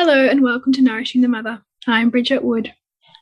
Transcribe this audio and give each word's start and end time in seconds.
Hello, 0.00 0.28
and 0.28 0.44
welcome 0.44 0.72
to 0.74 0.80
Nourishing 0.80 1.22
the 1.22 1.28
Mother. 1.28 1.60
I'm 1.88 2.10
Bridget 2.10 2.44
Wood. 2.44 2.72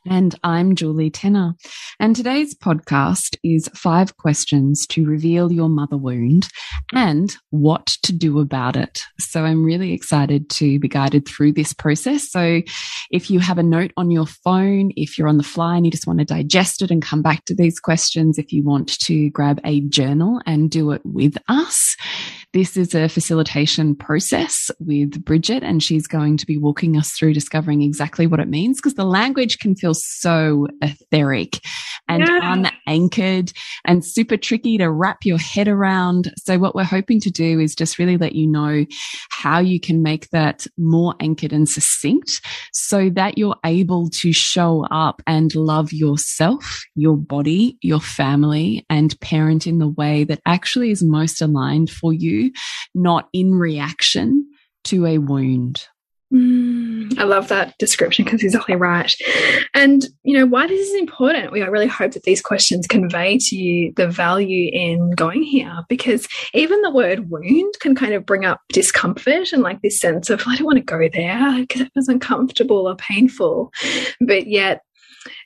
And 0.07 0.35
I'm 0.43 0.75
Julie 0.75 1.09
Tenner. 1.09 1.55
And 1.99 2.15
today's 2.15 2.53
podcast 2.53 3.35
is 3.43 3.67
five 3.73 4.15
questions 4.17 4.85
to 4.91 5.03
reveal 5.03 5.51
your 5.51 5.69
mother 5.69 5.97
wound 5.97 6.47
and 6.93 7.35
what 7.49 7.87
to 8.03 8.13
do 8.13 8.39
about 8.39 8.75
it. 8.75 9.01
So 9.17 9.43
I'm 9.43 9.65
really 9.65 9.91
excited 9.91 10.51
to 10.51 10.77
be 10.77 10.87
guided 10.87 11.27
through 11.27 11.53
this 11.53 11.73
process. 11.73 12.29
So 12.29 12.61
if 13.09 13.31
you 13.31 13.39
have 13.39 13.57
a 13.57 13.63
note 13.63 13.91
on 13.97 14.11
your 14.11 14.27
phone, 14.27 14.91
if 14.95 15.17
you're 15.17 15.27
on 15.27 15.37
the 15.37 15.43
fly 15.43 15.77
and 15.77 15.85
you 15.85 15.91
just 15.91 16.05
want 16.05 16.19
to 16.19 16.25
digest 16.25 16.83
it 16.83 16.91
and 16.91 17.01
come 17.01 17.23
back 17.23 17.43
to 17.45 17.55
these 17.55 17.79
questions, 17.79 18.37
if 18.37 18.53
you 18.53 18.63
want 18.63 18.99
to 18.99 19.31
grab 19.31 19.59
a 19.65 19.81
journal 19.81 20.41
and 20.45 20.69
do 20.69 20.91
it 20.91 21.01
with 21.03 21.37
us, 21.47 21.95
this 22.53 22.77
is 22.77 22.95
a 22.95 23.09
facilitation 23.09 23.95
process 23.95 24.71
with 24.79 25.23
Bridget, 25.23 25.63
and 25.63 25.83
she's 25.83 26.07
going 26.07 26.37
to 26.37 26.45
be 26.45 26.57
walking 26.57 26.97
us 26.97 27.11
through 27.11 27.33
discovering 27.33 27.81
exactly 27.81 28.25
what 28.27 28.39
it 28.39 28.47
means 28.47 28.77
because 28.77 28.95
the 28.95 29.05
language 29.05 29.59
can 29.59 29.75
feel 29.75 29.93
so 29.93 30.67
etheric 30.81 31.59
and 32.07 32.27
yeah. 32.27 32.53
unanchored 32.87 33.51
and 33.85 34.05
super 34.05 34.37
tricky 34.37 34.77
to 34.77 34.89
wrap 34.89 35.19
your 35.23 35.37
head 35.37 35.67
around. 35.67 36.31
So, 36.37 36.57
what 36.57 36.75
we're 36.75 36.83
hoping 36.83 37.19
to 37.21 37.29
do 37.29 37.59
is 37.59 37.75
just 37.75 37.99
really 37.99 38.17
let 38.17 38.33
you 38.33 38.47
know 38.47 38.85
how 39.29 39.59
you 39.59 39.79
can 39.79 40.01
make 40.01 40.29
that 40.29 40.65
more 40.77 41.15
anchored 41.19 41.53
and 41.53 41.67
succinct 41.67 42.41
so 42.73 43.09
that 43.11 43.37
you're 43.37 43.57
able 43.65 44.09
to 44.09 44.31
show 44.31 44.85
up 44.89 45.21
and 45.27 45.53
love 45.55 45.91
yourself, 45.91 46.83
your 46.95 47.17
body, 47.17 47.77
your 47.81 47.99
family, 47.99 48.85
and 48.89 49.19
parent 49.19 49.67
in 49.67 49.79
the 49.79 49.89
way 49.89 50.23
that 50.23 50.41
actually 50.45 50.91
is 50.91 51.03
most 51.03 51.41
aligned 51.41 51.89
for 51.89 52.13
you, 52.13 52.46
not 52.93 53.29
in 53.33 53.55
reaction 53.55 54.47
to 54.85 55.05
a 55.05 55.17
wound. 55.17 55.87
Mm, 56.33 57.17
I 57.17 57.23
love 57.23 57.47
that 57.47 57.77
description 57.77 58.25
because 58.25 58.41
he's 58.41 58.53
exactly 58.53 58.75
right. 58.75 59.13
And, 59.73 60.05
you 60.23 60.37
know, 60.37 60.45
why 60.45 60.67
this 60.67 60.89
is 60.89 60.95
important, 60.95 61.53
we 61.53 61.61
really 61.61 61.87
hope 61.87 62.11
that 62.11 62.23
these 62.23 62.41
questions 62.41 62.85
convey 62.85 63.37
to 63.37 63.55
you 63.55 63.93
the 63.95 64.09
value 64.09 64.69
in 64.73 65.11
going 65.11 65.43
here 65.43 65.73
because 65.87 66.27
even 66.53 66.81
the 66.81 66.91
word 66.91 67.29
wound 67.29 67.75
can 67.79 67.95
kind 67.95 68.13
of 68.13 68.25
bring 68.25 68.43
up 68.43 68.59
discomfort 68.73 69.53
and 69.53 69.63
like 69.63 69.81
this 69.81 70.01
sense 70.01 70.29
of, 70.29 70.43
I 70.45 70.57
don't 70.57 70.65
want 70.65 70.79
to 70.79 70.83
go 70.83 71.07
there 71.13 71.59
because 71.61 71.81
it 71.81 71.91
feels 71.93 72.09
uncomfortable 72.09 72.89
or 72.89 72.95
painful. 72.97 73.71
But 74.19 74.47
yet, 74.47 74.81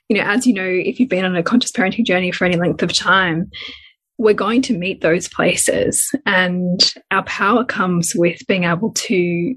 you 0.08 0.16
know, 0.16 0.24
as 0.24 0.46
you 0.48 0.54
know, 0.54 0.66
if 0.66 0.98
you've 0.98 1.08
been 1.08 1.24
on 1.24 1.36
a 1.36 1.44
conscious 1.44 1.70
parenting 1.70 2.04
journey 2.04 2.32
for 2.32 2.44
any 2.44 2.56
length 2.56 2.82
of 2.82 2.92
time, 2.92 3.50
we're 4.18 4.34
going 4.34 4.62
to 4.62 4.76
meet 4.76 5.00
those 5.00 5.28
places 5.28 6.10
and 6.26 6.94
our 7.10 7.24
power 7.24 7.64
comes 7.64 8.14
with 8.14 8.46
being 8.46 8.64
able 8.64 8.92
to 8.92 9.54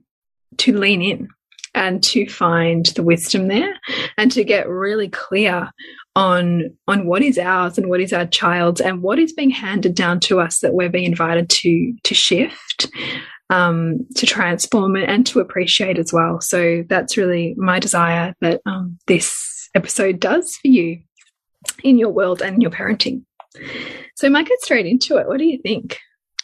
to 0.58 0.78
lean 0.78 1.02
in 1.02 1.28
and 1.74 2.02
to 2.02 2.28
find 2.28 2.86
the 2.88 3.04
wisdom 3.04 3.50
there 3.50 3.74
and 4.18 4.32
to 4.32 4.44
get 4.44 4.68
really 4.70 5.10
clear 5.10 5.70
on 6.16 6.64
on 6.88 7.06
what 7.06 7.22
is 7.22 7.38
ours 7.38 7.78
and 7.78 7.90
what 7.90 8.00
is 8.00 8.14
our 8.14 8.26
child's 8.26 8.80
and 8.80 9.02
what 9.02 9.20
is 9.20 9.34
being 9.34 9.50
handed 9.50 9.94
down 9.94 10.20
to 10.20 10.40
us 10.40 10.60
that 10.60 10.74
we're 10.74 10.90
being 10.90 11.06
invited 11.06 11.50
to 11.50 11.94
to 12.04 12.14
shift 12.16 12.88
um, 13.50 14.08
to 14.16 14.26
transform 14.26 14.96
it 14.96 15.08
and 15.08 15.26
to 15.28 15.40
appreciate 15.40 16.00
as 16.00 16.12
well. 16.12 16.42
So 16.42 16.84
that's 16.90 17.18
really 17.18 17.54
my 17.58 17.80
desire 17.80 18.34
that 18.42 18.62
um, 18.66 18.98
this 19.08 19.70
episode 19.76 20.20
does 20.20 20.56
for 20.56 20.68
you 20.68 21.02
in 21.84 21.98
your 21.98 22.10
world 22.10 22.42
and 22.42 22.62
your 22.62 22.72
parenting 22.72 23.24
so 24.16 24.30
might 24.30 24.48
get 24.48 24.62
straight 24.62 24.86
into 24.86 25.18
it 25.18 25.28
what 25.28 25.38
do 25.38 25.46
you 25.46 25.60
think 25.62 25.98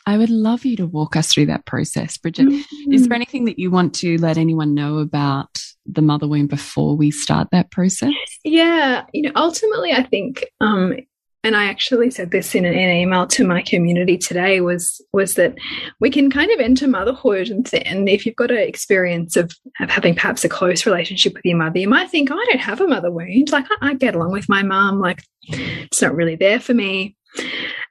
I 0.06 0.18
would 0.18 0.30
love 0.30 0.66
you 0.66 0.76
to 0.78 0.88
walk 0.88 1.16
us 1.16 1.32
through 1.32 1.46
that 1.48 1.66
process, 1.66 2.18
Bridget. 2.18 2.48
Mm 2.48 2.60
-hmm. 2.60 2.94
Is 2.94 3.04
there 3.04 3.16
anything 3.16 3.46
that 3.46 3.60
you 3.60 3.72
want 3.72 4.00
to 4.02 4.18
let 4.18 4.38
anyone 4.38 4.74
know 4.74 4.98
about 4.98 5.50
the 5.86 6.02
mother 6.02 6.28
wound 6.28 6.50
before 6.50 6.98
we 6.98 7.12
start 7.12 7.48
that 7.52 7.70
process? 7.70 8.40
Yeah, 8.44 9.06
you 9.14 9.22
know, 9.24 9.32
ultimately, 9.36 9.92
I 9.92 10.04
think, 10.10 10.44
um, 10.60 10.96
and 11.44 11.56
I 11.56 11.66
actually 11.66 12.12
said 12.12 12.32
this 12.32 12.54
in 12.54 12.66
an, 12.66 12.76
email 12.76 13.26
to 13.28 13.46
my 13.46 13.62
community 13.62 14.18
today 14.18 14.62
was 14.62 15.02
was 15.12 15.36
that 15.36 15.56
we 16.00 16.10
can 16.10 16.30
kind 16.30 16.52
of 16.52 16.60
enter 16.60 16.88
motherhood 16.88 17.50
and, 17.50 17.68
and 17.74 18.08
if 18.08 18.26
you've 18.26 18.36
got 18.36 18.52
an 18.52 18.58
experience 18.58 19.36
of, 19.36 19.52
of 19.80 19.90
having 19.90 20.14
perhaps 20.16 20.44
a 20.44 20.50
close 20.50 20.86
relationship 20.86 21.34
with 21.34 21.46
your 21.46 21.58
mother, 21.58 21.80
you 21.80 21.88
might 21.88 22.10
think, 22.10 22.30
oh, 22.32 22.36
I 22.36 22.46
don't 22.50 22.62
have 22.62 22.82
a 22.82 22.88
mother 22.88 23.12
wound. 23.12 23.52
Like 23.52 23.66
I, 23.82 23.90
I 23.90 23.94
get 23.96 24.16
along 24.16 24.32
with 24.32 24.50
my 24.50 24.64
mom. 24.64 25.00
Like 25.00 25.24
it's 25.44 26.02
not 26.02 26.16
really 26.16 26.36
there 26.36 26.60
for 26.60 26.74
me. 26.74 27.16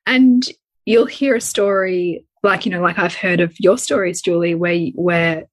And 0.06 0.46
you'll 0.84 1.06
hear 1.06 1.34
a 1.34 1.40
story 1.40 2.24
like 2.42 2.64
you 2.64 2.72
know 2.72 2.80
like 2.80 2.98
I've 2.98 3.14
heard 3.14 3.40
of 3.40 3.54
your 3.58 3.78
stories 3.78 4.22
Julie 4.22 4.54
where 4.54 4.86
where 4.94 5.44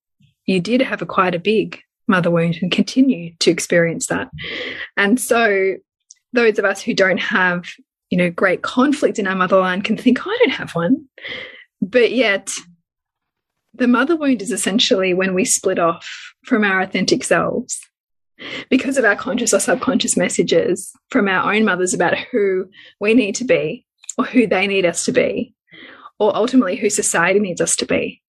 you 0.45 0.59
did 0.59 0.81
have 0.81 1.01
a 1.01 1.05
quite 1.05 1.35
a 1.35 1.39
big 1.39 1.79
mother 2.07 2.31
wound 2.31 2.57
and 2.61 2.71
continue 2.71 3.33
to 3.39 3.51
experience 3.51 4.07
that 4.07 4.29
and 4.95 5.19
so 5.19 5.75
those 6.37 6.59
of 6.59 6.65
us 6.65 6.81
who 6.81 6.93
don't 6.93 7.19
have 7.19 7.65
you 8.09 8.17
know 8.17 8.29
great 8.29 8.61
conflict 8.61 9.19
in 9.19 9.27
our 9.27 9.35
motherland 9.35 9.83
can 9.83 9.97
think 9.97 10.25
I 10.25 10.37
don't 10.39 10.57
have 10.61 10.71
one 10.71 11.07
but 11.81 12.11
yet 12.11 12.51
the 13.73 13.87
mother 13.87 14.15
wound 14.15 14.41
is 14.41 14.51
essentially 14.51 15.13
when 15.13 15.33
we 15.33 15.45
split 15.45 15.79
off 15.79 16.07
from 16.45 16.63
our 16.63 16.81
authentic 16.81 17.23
selves 17.23 17.79
because 18.69 18.97
of 18.97 19.05
our 19.05 19.15
conscious 19.15 19.53
or 19.53 19.59
subconscious 19.59 20.15
messages 20.15 20.91
from 21.09 21.27
our 21.27 21.53
own 21.53 21.65
mothers 21.65 21.93
about 21.93 22.17
who 22.31 22.69
we 22.99 23.13
need 23.13 23.35
to 23.35 23.43
be 23.43 23.85
or 24.17 24.25
who 24.25 24.47
they 24.47 24.67
need 24.67 24.85
us 24.85 25.05
to 25.05 25.11
be, 25.11 25.53
or 26.19 26.35
ultimately 26.35 26.75
who 26.75 26.89
society 26.89 27.39
needs 27.39 27.61
us 27.61 27.75
to 27.75 27.85
be. 27.85 28.21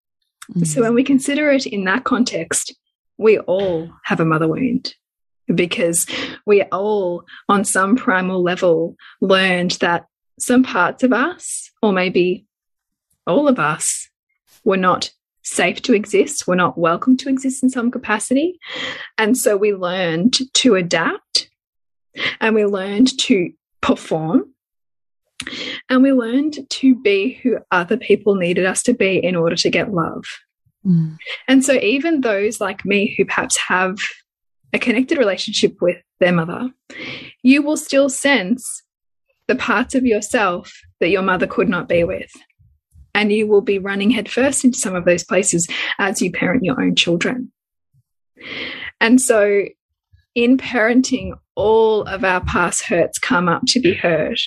Mm 0.54 0.60
-hmm. 0.60 0.66
So 0.66 0.80
when 0.80 0.94
we 0.94 1.02
consider 1.02 1.50
it 1.50 1.66
in 1.66 1.84
that 1.84 2.04
context, 2.04 2.76
we 3.16 3.38
all 3.38 3.88
have 4.04 4.22
a 4.22 4.26
mother 4.26 4.48
wound 4.48 4.94
because 5.54 6.06
we 6.46 6.62
all, 6.64 7.24
on 7.48 7.64
some 7.64 7.96
primal 7.96 8.42
level, 8.42 8.96
learned 9.20 9.72
that 9.72 10.06
some 10.38 10.62
parts 10.62 11.02
of 11.02 11.12
us, 11.12 11.70
or 11.82 11.92
maybe 11.92 12.46
all 13.26 13.48
of 13.48 13.58
us, 13.58 14.08
were 14.64 14.76
not 14.76 15.10
safe 15.42 15.80
to 15.82 15.94
exist, 15.94 16.46
were 16.46 16.56
not 16.56 16.78
welcome 16.78 17.16
to 17.16 17.28
exist 17.28 17.62
in 17.62 17.70
some 17.70 17.90
capacity. 17.90 18.58
And 19.16 19.36
so 19.36 19.56
we 19.56 19.72
learned 19.74 20.36
to 20.54 20.74
adapt 20.74 21.48
and 22.40 22.54
we 22.54 22.64
learned 22.66 23.18
to 23.20 23.50
perform 23.80 24.52
and 25.88 26.02
we 26.02 26.12
learned 26.12 26.58
to 26.68 26.94
be 26.94 27.40
who 27.42 27.58
other 27.70 27.96
people 27.96 28.34
needed 28.34 28.66
us 28.66 28.82
to 28.84 28.94
be 28.94 29.16
in 29.18 29.36
order 29.36 29.56
to 29.56 29.70
get 29.70 29.92
love. 29.92 30.24
Mm. 30.84 31.16
And 31.46 31.64
so, 31.64 31.74
even 31.74 32.20
those 32.20 32.60
like 32.60 32.84
me 32.84 33.14
who 33.16 33.24
perhaps 33.24 33.56
have 33.68 33.98
a 34.72 34.78
connected 34.78 35.18
relationship 35.18 35.80
with 35.80 35.98
their 36.20 36.32
mother, 36.32 36.70
you 37.42 37.62
will 37.62 37.76
still 37.76 38.08
sense 38.08 38.82
the 39.46 39.56
parts 39.56 39.94
of 39.94 40.04
yourself 40.04 40.72
that 41.00 41.08
your 41.08 41.22
mother 41.22 41.46
could 41.46 41.68
not 41.68 41.88
be 41.88 42.04
with. 42.04 42.30
And 43.14 43.32
you 43.32 43.46
will 43.46 43.62
be 43.62 43.78
running 43.78 44.10
headfirst 44.10 44.64
into 44.64 44.78
some 44.78 44.94
of 44.94 45.04
those 45.04 45.24
places 45.24 45.66
as 45.98 46.22
you 46.22 46.30
parent 46.30 46.64
your 46.64 46.80
own 46.80 46.94
children. 46.94 47.50
And 49.00 49.20
so, 49.20 49.64
in 50.34 50.56
parenting, 50.56 51.32
all 51.56 52.02
of 52.02 52.22
our 52.22 52.40
past 52.44 52.84
hurts 52.84 53.18
come 53.18 53.48
up 53.48 53.62
to 53.68 53.80
be 53.80 53.94
heard. 53.94 54.38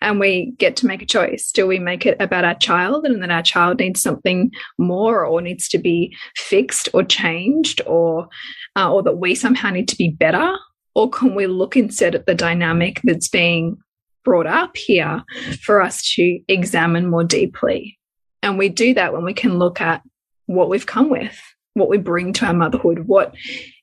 And 0.00 0.20
we 0.20 0.52
get 0.58 0.76
to 0.76 0.86
make 0.86 1.02
a 1.02 1.06
choice. 1.06 1.50
Do 1.52 1.66
we 1.66 1.78
make 1.78 2.06
it 2.06 2.16
about 2.20 2.44
our 2.44 2.54
child 2.54 3.04
and 3.04 3.22
that 3.22 3.30
our 3.30 3.42
child 3.42 3.78
needs 3.78 4.02
something 4.02 4.50
more 4.78 5.24
or 5.24 5.40
needs 5.40 5.68
to 5.70 5.78
be 5.78 6.16
fixed 6.36 6.88
or 6.94 7.04
changed 7.04 7.80
or, 7.86 8.28
uh, 8.76 8.92
or 8.92 9.02
that 9.02 9.18
we 9.18 9.34
somehow 9.34 9.70
need 9.70 9.88
to 9.88 9.96
be 9.96 10.08
better? 10.08 10.56
Or 10.94 11.08
can 11.08 11.34
we 11.34 11.46
look 11.46 11.76
instead 11.76 12.14
at 12.14 12.26
the 12.26 12.34
dynamic 12.34 13.00
that's 13.04 13.28
being 13.28 13.78
brought 14.24 14.46
up 14.46 14.76
here 14.76 15.22
for 15.62 15.80
us 15.80 16.02
to 16.14 16.40
examine 16.48 17.08
more 17.08 17.24
deeply? 17.24 17.98
And 18.42 18.58
we 18.58 18.68
do 18.68 18.94
that 18.94 19.12
when 19.12 19.24
we 19.24 19.34
can 19.34 19.58
look 19.58 19.80
at 19.80 20.02
what 20.46 20.68
we've 20.68 20.86
come 20.86 21.08
with, 21.08 21.40
what 21.74 21.88
we 21.88 21.98
bring 21.98 22.32
to 22.34 22.46
our 22.46 22.54
motherhood, 22.54 23.00
what 23.06 23.34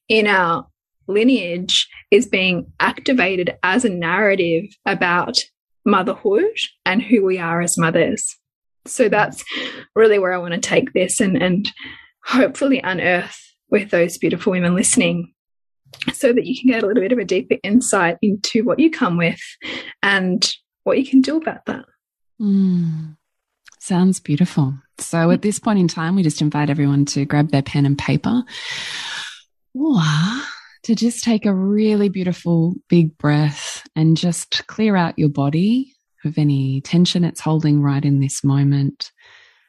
in 0.08 0.28
our 0.28 0.68
lineage 1.08 1.88
is 2.12 2.28
being 2.28 2.72
activated 2.80 3.58
as 3.64 3.84
a 3.84 3.90
narrative 3.90 4.66
about 4.86 5.40
motherhood 5.86 6.56
and 6.86 7.02
who 7.02 7.24
we 7.24 7.38
are 7.40 7.62
as 7.62 7.78
mothers. 7.78 8.38
So 8.86 9.10
that's 9.10 9.44
really 9.96 10.20
where 10.20 10.34
I 10.34 10.38
want 10.38 10.54
to 10.54 10.60
take 10.60 10.94
this 10.94 11.20
and, 11.20 11.42
and 11.42 11.72
hopefully 12.24 12.80
unearth 12.84 13.38
with 13.70 13.92
those 13.92 14.18
beautiful 14.18 14.52
women 14.52 14.76
listening 14.76 15.34
so 16.14 16.34
that 16.34 16.46
you 16.46 16.60
can 16.60 16.70
get 16.70 16.84
a 16.84 16.88
little 16.88 17.02
bit 17.02 17.12
of 17.12 17.18
a 17.18 17.26
deeper 17.26 17.56
insight 17.64 18.18
into 18.22 18.64
what 18.64 18.80
you 18.80 18.90
come 18.90 19.18
with 19.18 19.40
and 20.02 20.54
what 20.84 20.98
you 20.98 21.06
can 21.06 21.22
do 21.22 21.38
about 21.38 21.66
that. 21.66 21.86
Mm, 22.42 23.18
sounds 23.80 24.20
beautiful. 24.20 24.76
So 24.98 25.32
at 25.32 25.42
this 25.42 25.60
point 25.60 25.80
in 25.80 25.88
time, 25.88 26.16
we 26.16 26.24
just 26.24 26.42
invite 26.42 26.70
everyone 26.70 27.06
to 27.06 27.26
grab 27.26 27.52
their 27.52 27.62
pen 27.62 27.86
and 27.86 27.98
paper 27.98 28.44
or 29.74 30.02
to 30.84 30.96
just 30.96 31.24
take 31.24 31.46
a 31.46 31.54
really 31.54 32.10
beautiful 32.10 32.76
big 32.88 33.18
breath 33.18 33.88
and 33.96 34.18
just 34.18 34.66
clear 34.68 34.96
out 34.96 35.20
your 35.20 35.30
body 35.30 35.94
of 36.26 36.38
any 36.38 36.82
tension 36.82 37.24
it's 37.24 37.42
holding 37.42 37.82
right 37.82 38.04
in 38.04 38.20
this 38.20 38.44
moment 38.44 39.12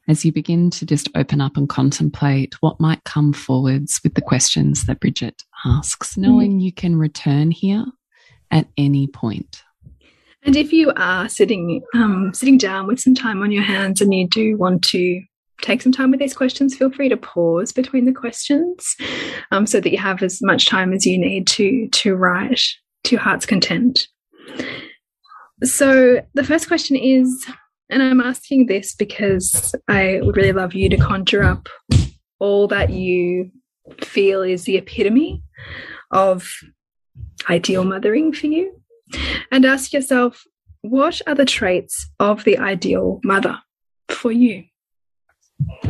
as 0.08 0.24
you 0.24 0.32
begin 0.32 0.70
to 0.70 0.84
just 0.84 1.08
open 1.14 1.40
up 1.40 1.56
and 1.56 1.68
contemplate 1.68 2.60
what 2.60 2.80
might 2.80 3.04
come 3.04 3.32
forwards 3.32 4.00
with 4.02 4.14
the 4.14 4.20
questions 4.20 4.86
that 4.86 4.98
Bridget 4.98 5.44
asks, 5.64 6.16
knowing 6.16 6.58
mm. 6.58 6.62
you 6.62 6.72
can 6.72 6.96
return 6.96 7.52
here 7.52 7.84
at 8.50 8.66
any 8.76 9.06
point. 9.06 9.62
And 10.42 10.56
if 10.56 10.72
you 10.72 10.92
are 10.96 11.28
sitting 11.28 11.82
um, 11.94 12.32
sitting 12.34 12.58
down 12.58 12.86
with 12.86 12.98
some 12.98 13.14
time 13.14 13.42
on 13.42 13.52
your 13.52 13.62
hands 13.62 14.00
and 14.00 14.12
you 14.12 14.26
do 14.26 14.56
want 14.56 14.82
to 14.84 15.22
take 15.62 15.82
some 15.82 15.92
time 15.92 16.10
with 16.10 16.20
these 16.20 16.36
questions, 16.36 16.76
feel 16.76 16.90
free 16.90 17.08
to 17.08 17.16
pause 17.16 17.72
between 17.72 18.06
the 18.06 18.12
questions 18.12 18.96
um, 19.50 19.66
so 19.66 19.80
that 19.80 19.90
you 19.90 19.98
have 19.98 20.22
as 20.22 20.40
much 20.42 20.66
time 20.66 20.92
as 20.92 21.06
you 21.06 21.18
need 21.18 21.46
to 21.48 21.88
to 21.88 22.14
write 22.14 22.62
to 23.04 23.12
your 23.12 23.20
heart's 23.20 23.46
content. 23.46 24.06
So 25.62 26.22
the 26.34 26.44
first 26.44 26.68
question 26.68 26.96
is, 26.96 27.46
and 27.90 28.02
I'm 28.02 28.20
asking 28.20 28.66
this 28.66 28.94
because 28.94 29.74
I 29.88 30.20
would 30.22 30.36
really 30.36 30.52
love 30.52 30.74
you 30.74 30.88
to 30.88 30.96
conjure 30.96 31.42
up 31.42 31.68
all 32.38 32.66
that 32.68 32.90
you 32.90 33.50
feel 34.02 34.42
is 34.42 34.64
the 34.64 34.76
epitome 34.76 35.42
of 36.10 36.50
ideal 37.48 37.84
mothering 37.84 38.32
for 38.32 38.46
you, 38.46 38.80
and 39.50 39.64
ask 39.64 39.92
yourself, 39.92 40.42
what 40.82 41.20
are 41.26 41.34
the 41.34 41.44
traits 41.44 42.08
of 42.18 42.44
the 42.44 42.56
ideal 42.56 43.20
mother 43.22 43.58
for 44.08 44.32
you? 44.32 44.64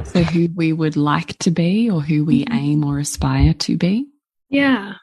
So, 0.04 0.22
who 0.22 0.48
we 0.54 0.72
would 0.72 0.96
like 0.96 1.38
to 1.38 1.50
be 1.50 1.90
or 1.90 2.00
who 2.00 2.24
we 2.24 2.44
mm-hmm. 2.44 2.54
aim 2.54 2.84
or 2.84 2.98
aspire 2.98 3.54
to 3.54 3.76
be? 3.76 4.06
Yeah. 4.48 4.94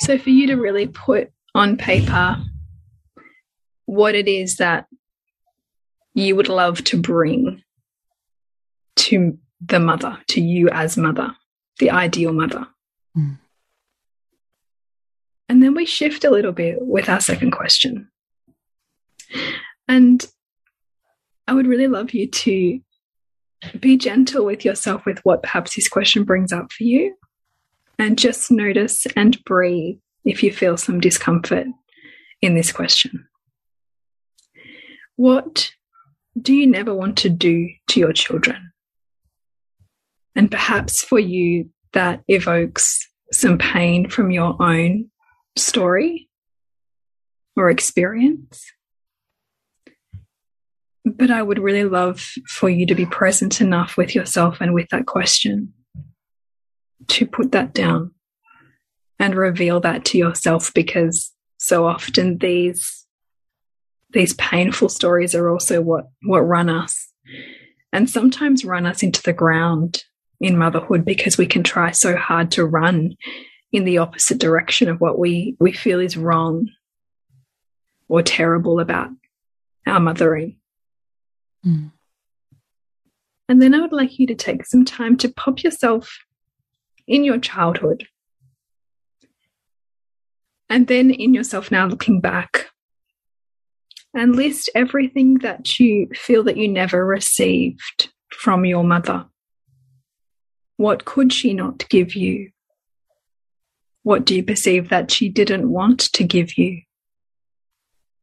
So, 0.00 0.18
for 0.18 0.30
you 0.30 0.46
to 0.48 0.54
really 0.54 0.86
put 0.86 1.30
on 1.54 1.76
paper 1.76 2.38
what 3.86 4.14
it 4.14 4.28
is 4.28 4.56
that 4.56 4.86
you 6.14 6.36
would 6.36 6.48
love 6.48 6.82
to 6.84 7.00
bring 7.00 7.62
to 8.96 9.38
the 9.60 9.80
mother, 9.80 10.18
to 10.28 10.40
you 10.40 10.68
as 10.68 10.96
mother, 10.96 11.34
the 11.78 11.90
ideal 11.90 12.32
mother. 12.32 12.66
Mm. 13.16 13.38
And 15.48 15.62
then 15.62 15.74
we 15.74 15.84
shift 15.84 16.24
a 16.24 16.30
little 16.30 16.52
bit 16.52 16.78
with 16.80 17.08
our 17.08 17.20
second 17.20 17.50
question. 17.50 18.08
And 19.88 20.24
I 21.48 21.54
would 21.54 21.66
really 21.66 21.88
love 21.88 22.14
you 22.14 22.28
to 22.28 22.80
be 23.78 23.96
gentle 23.96 24.44
with 24.44 24.64
yourself 24.64 25.04
with 25.04 25.18
what 25.24 25.42
perhaps 25.42 25.76
this 25.76 25.88
question 25.88 26.24
brings 26.24 26.52
up 26.52 26.72
for 26.72 26.84
you. 26.84 27.14
And 27.98 28.18
just 28.18 28.50
notice 28.50 29.06
and 29.14 29.42
breathe 29.44 29.98
if 30.24 30.42
you 30.42 30.52
feel 30.52 30.76
some 30.76 31.00
discomfort 31.00 31.66
in 32.40 32.54
this 32.54 32.72
question. 32.72 33.26
What 35.16 35.72
do 36.40 36.54
you 36.54 36.66
never 36.66 36.94
want 36.94 37.18
to 37.18 37.28
do 37.28 37.68
to 37.88 38.00
your 38.00 38.12
children? 38.12 38.72
And 40.34 40.50
perhaps 40.50 41.02
for 41.02 41.18
you, 41.18 41.68
that 41.92 42.22
evokes 42.28 43.06
some 43.32 43.58
pain 43.58 44.08
from 44.08 44.30
your 44.30 44.56
own 44.62 45.10
story 45.56 46.28
or 47.56 47.68
experience. 47.68 48.64
But 51.04 51.30
I 51.30 51.42
would 51.42 51.58
really 51.58 51.84
love 51.84 52.20
for 52.46 52.68
you 52.68 52.86
to 52.86 52.94
be 52.94 53.06
present 53.06 53.60
enough 53.60 53.96
with 53.96 54.14
yourself 54.14 54.60
and 54.60 54.74
with 54.74 54.88
that 54.90 55.06
question 55.06 55.72
to 57.08 57.26
put 57.26 57.52
that 57.52 57.72
down 57.72 58.12
and 59.18 59.34
reveal 59.34 59.80
that 59.80 60.04
to 60.06 60.18
yourself 60.18 60.72
because 60.74 61.32
so 61.58 61.86
often 61.86 62.38
these 62.38 63.06
these 64.12 64.34
painful 64.34 64.88
stories 64.88 65.34
are 65.34 65.50
also 65.50 65.80
what 65.80 66.06
what 66.24 66.40
run 66.40 66.68
us 66.68 67.12
and 67.92 68.08
sometimes 68.08 68.64
run 68.64 68.86
us 68.86 69.02
into 69.02 69.22
the 69.22 69.32
ground 69.32 70.04
in 70.40 70.56
motherhood 70.58 71.04
because 71.04 71.36
we 71.36 71.46
can 71.46 71.62
try 71.62 71.90
so 71.90 72.16
hard 72.16 72.50
to 72.50 72.64
run 72.64 73.14
in 73.72 73.84
the 73.84 73.98
opposite 73.98 74.38
direction 74.38 74.88
of 74.88 75.00
what 75.00 75.18
we 75.18 75.56
we 75.60 75.72
feel 75.72 76.00
is 76.00 76.16
wrong 76.16 76.68
or 78.08 78.22
terrible 78.22 78.80
about 78.80 79.10
our 79.86 80.00
mothering 80.00 80.56
Mm. 81.66 81.92
And 83.48 83.60
then 83.60 83.74
I 83.74 83.80
would 83.80 83.92
like 83.92 84.18
you 84.18 84.26
to 84.28 84.34
take 84.34 84.64
some 84.64 84.84
time 84.84 85.16
to 85.18 85.28
pop 85.28 85.62
yourself 85.62 86.18
in 87.06 87.24
your 87.24 87.38
childhood. 87.38 88.06
And 90.68 90.86
then 90.86 91.10
in 91.10 91.34
yourself 91.34 91.70
now 91.70 91.86
looking 91.86 92.20
back 92.20 92.66
and 94.14 94.36
list 94.36 94.70
everything 94.74 95.34
that 95.38 95.78
you 95.78 96.08
feel 96.14 96.44
that 96.44 96.56
you 96.56 96.68
never 96.68 97.04
received 97.04 98.12
from 98.30 98.64
your 98.64 98.84
mother. 98.84 99.26
What 100.76 101.04
could 101.04 101.32
she 101.32 101.52
not 101.52 101.88
give 101.88 102.14
you? 102.14 102.50
What 104.02 104.24
do 104.24 104.34
you 104.34 104.42
perceive 104.42 104.88
that 104.88 105.10
she 105.10 105.28
didn't 105.28 105.68
want 105.68 106.00
to 106.12 106.24
give 106.24 106.56
you? 106.56 106.82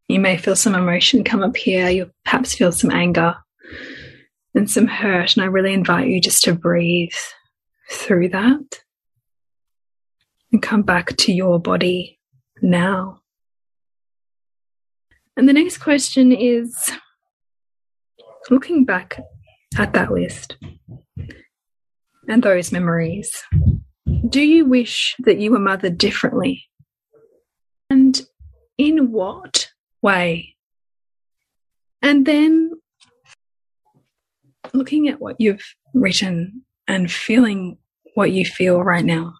You 0.07 0.19
may 0.19 0.37
feel 0.37 0.55
some 0.55 0.73
emotion 0.73 1.23
come 1.23 1.43
up 1.43 1.57
here. 1.57 1.89
You'll 1.89 2.11
perhaps 2.23 2.55
feel 2.55 2.71
some 2.71 2.91
anger 2.91 3.35
and 4.55 4.69
some 4.69 4.87
hurt. 4.87 5.35
And 5.35 5.43
I 5.43 5.47
really 5.47 5.73
invite 5.73 6.07
you 6.07 6.21
just 6.21 6.43
to 6.43 6.53
breathe 6.53 7.11
through 7.91 8.29
that 8.29 8.79
and 10.51 10.61
come 10.61 10.81
back 10.81 11.15
to 11.17 11.33
your 11.33 11.59
body 11.59 12.19
now. 12.61 13.21
And 15.35 15.47
the 15.47 15.53
next 15.53 15.79
question 15.79 16.31
is 16.31 16.91
looking 18.49 18.85
back 18.85 19.19
at 19.77 19.93
that 19.93 20.11
list 20.11 20.57
and 22.27 22.43
those 22.43 22.71
memories, 22.71 23.43
do 24.29 24.41
you 24.41 24.65
wish 24.65 25.15
that 25.19 25.37
you 25.37 25.51
were 25.51 25.59
mothered 25.59 25.97
differently? 25.97 26.65
And 27.89 28.19
in 28.77 29.11
what 29.11 29.66
way. 30.01 30.55
And 32.01 32.25
then 32.25 32.71
looking 34.73 35.07
at 35.07 35.19
what 35.19 35.39
you've 35.39 35.75
written 35.93 36.63
and 36.87 37.11
feeling 37.11 37.77
what 38.13 38.31
you 38.31 38.45
feel 38.45 38.81
right 38.81 39.05
now. 39.05 39.33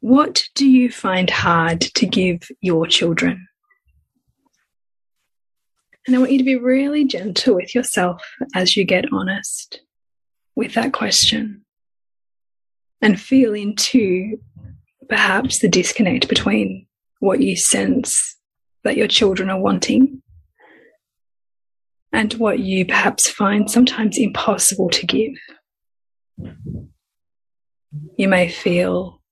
What 0.00 0.44
do 0.54 0.68
you 0.68 0.90
find 0.90 1.28
hard 1.30 1.80
to 1.80 2.06
give 2.06 2.42
your 2.60 2.86
children? 2.86 3.48
And 6.06 6.14
I 6.14 6.18
want 6.20 6.30
you 6.30 6.38
to 6.38 6.44
be 6.44 6.56
really 6.56 7.04
gentle 7.04 7.56
with 7.56 7.74
yourself 7.74 8.22
as 8.54 8.76
you 8.76 8.84
get 8.84 9.12
honest 9.12 9.80
with 10.54 10.74
that 10.74 10.92
question 10.92 11.64
and 13.02 13.20
feel 13.20 13.54
into 13.54 14.38
perhaps 15.08 15.58
the 15.58 15.68
disconnect 15.68 16.28
between 16.28 16.85
what 17.20 17.40
you 17.40 17.56
sense 17.56 18.36
that 18.84 18.96
your 18.96 19.08
children 19.08 19.50
are 19.50 19.60
wanting 19.60 20.22
and 22.12 22.32
what 22.34 22.60
you 22.60 22.86
perhaps 22.86 23.28
find 23.28 23.70
sometimes 23.70 24.16
impossible 24.16 24.88
to 24.90 25.06
give. 25.06 25.34
You 28.16 28.28
may 28.28 28.48
feel 28.48 29.22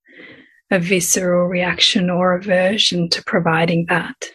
a 0.70 0.78
visceral 0.78 1.46
reaction 1.46 2.10
or 2.10 2.34
aversion 2.34 3.08
to 3.10 3.22
providing 3.24 3.86
that. 3.88 4.30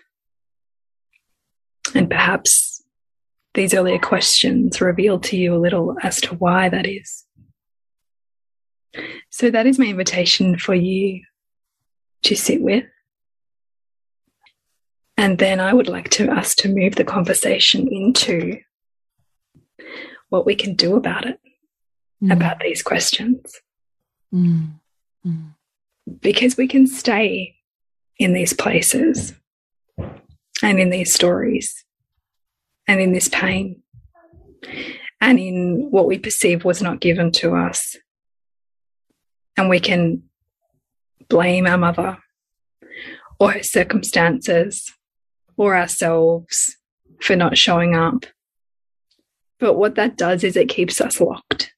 And 1.93 2.09
perhaps 2.09 2.83
these 3.53 3.73
earlier 3.73 3.99
questions 3.99 4.79
reveal 4.79 5.19
to 5.19 5.37
you 5.37 5.55
a 5.55 5.59
little 5.59 5.95
as 6.01 6.21
to 6.21 6.35
why 6.35 6.69
that 6.69 6.87
is. 6.87 7.25
So, 9.29 9.51
that 9.51 9.67
is 9.67 9.77
my 9.77 9.85
invitation 9.85 10.57
for 10.57 10.73
you 10.73 11.23
to 12.23 12.35
sit 12.35 12.61
with. 12.61 12.85
And 15.19 15.37
then 15.37 15.59
I 15.59 15.73
would 15.73 15.89
like 15.89 16.07
to 16.11 16.31
us 16.31 16.55
to 16.55 16.73
move 16.73 16.95
the 16.95 17.03
conversation 17.03 17.89
into 17.89 18.61
what 20.29 20.45
we 20.45 20.55
can 20.55 20.75
do 20.75 20.95
about 20.95 21.25
it, 21.25 21.41
mm. 22.23 22.31
about 22.31 22.61
these 22.61 22.81
questions. 22.81 23.57
Mm. 24.33 24.79
Mm. 25.27 25.55
Because 26.21 26.55
we 26.55 26.69
can 26.69 26.87
stay 26.87 27.57
in 28.17 28.31
these 28.31 28.53
places 28.53 29.33
and 30.63 30.79
in 30.79 30.89
these 30.89 31.13
stories 31.13 31.83
and 32.87 33.01
in 33.01 33.11
this 33.11 33.27
pain 33.27 33.81
and 35.19 35.37
in 35.37 35.89
what 35.91 36.07
we 36.07 36.17
perceive 36.17 36.63
was 36.63 36.81
not 36.81 37.01
given 37.01 37.33
to 37.33 37.57
us. 37.57 37.97
And 39.57 39.67
we 39.69 39.81
can 39.81 40.23
blame 41.27 41.67
our 41.67 41.77
mother 41.77 42.19
or 43.37 43.51
her 43.51 43.63
circumstances 43.63 44.93
or 45.59 45.75
ourselves 45.75 46.77
for 47.21 47.35
not 47.35 47.57
showing 47.57 47.93
up. 47.93 48.25
But 49.59 49.73
what 49.73 49.95
that 49.95 50.17
does 50.17 50.45
is 50.45 50.55
it 50.55 50.69
keeps 50.69 51.01
us 51.01 51.19
locked 51.19 51.73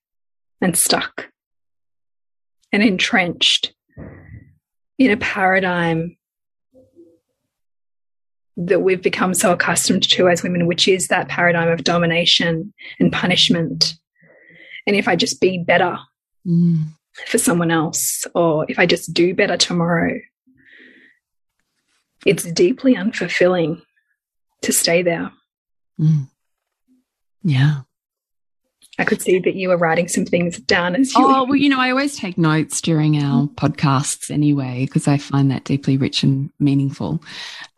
and 0.61 0.77
stuck 0.77 1.29
and 2.71 2.83
entrenched 2.83 3.73
in 5.00 5.09
a 5.09 5.17
paradigm 5.17 6.15
that 8.55 8.81
we've 8.81 9.01
become 9.01 9.33
so 9.33 9.51
accustomed 9.51 10.03
to 10.03 10.29
as 10.29 10.43
women, 10.43 10.67
which 10.67 10.88
is 10.88 11.07
that 11.07 11.27
paradigm 11.27 11.69
of 11.69 11.83
domination 11.83 12.71
and 13.00 13.11
punishment. 13.11 13.95
And 14.85 14.95
if 14.95 15.07
I 15.07 15.15
just 15.15 15.41
be 15.41 15.57
better 15.57 15.97
mm. 16.45 16.83
for 17.25 17.39
someone 17.39 17.71
else, 17.71 18.27
or 18.35 18.63
if 18.69 18.77
I 18.77 18.85
just 18.85 19.11
do 19.11 19.33
better 19.33 19.57
tomorrow, 19.57 20.19
it's 22.25 22.43
deeply 22.43 22.95
unfulfilling 22.95 23.81
to 24.61 24.71
stay 24.71 25.01
there. 25.01 25.31
Mm. 25.99 26.29
Yeah. 27.43 27.81
I 28.99 29.05
could 29.05 29.21
see 29.21 29.39
that 29.39 29.55
you 29.55 29.69
were 29.69 29.77
writing 29.77 30.07
some 30.07 30.25
things 30.25 30.59
down 30.59 30.95
as 30.95 31.13
you. 31.15 31.25
Oh, 31.25 31.45
well, 31.45 31.55
you 31.55 31.69
know, 31.69 31.79
I 31.79 31.89
always 31.89 32.15
take 32.15 32.37
notes 32.37 32.81
during 32.81 33.17
our 33.17 33.47
podcasts 33.47 34.29
anyway, 34.29 34.85
because 34.85 35.07
I 35.07 35.17
find 35.17 35.49
that 35.49 35.63
deeply 35.63 35.97
rich 35.97 36.23
and 36.23 36.51
meaningful. 36.59 37.23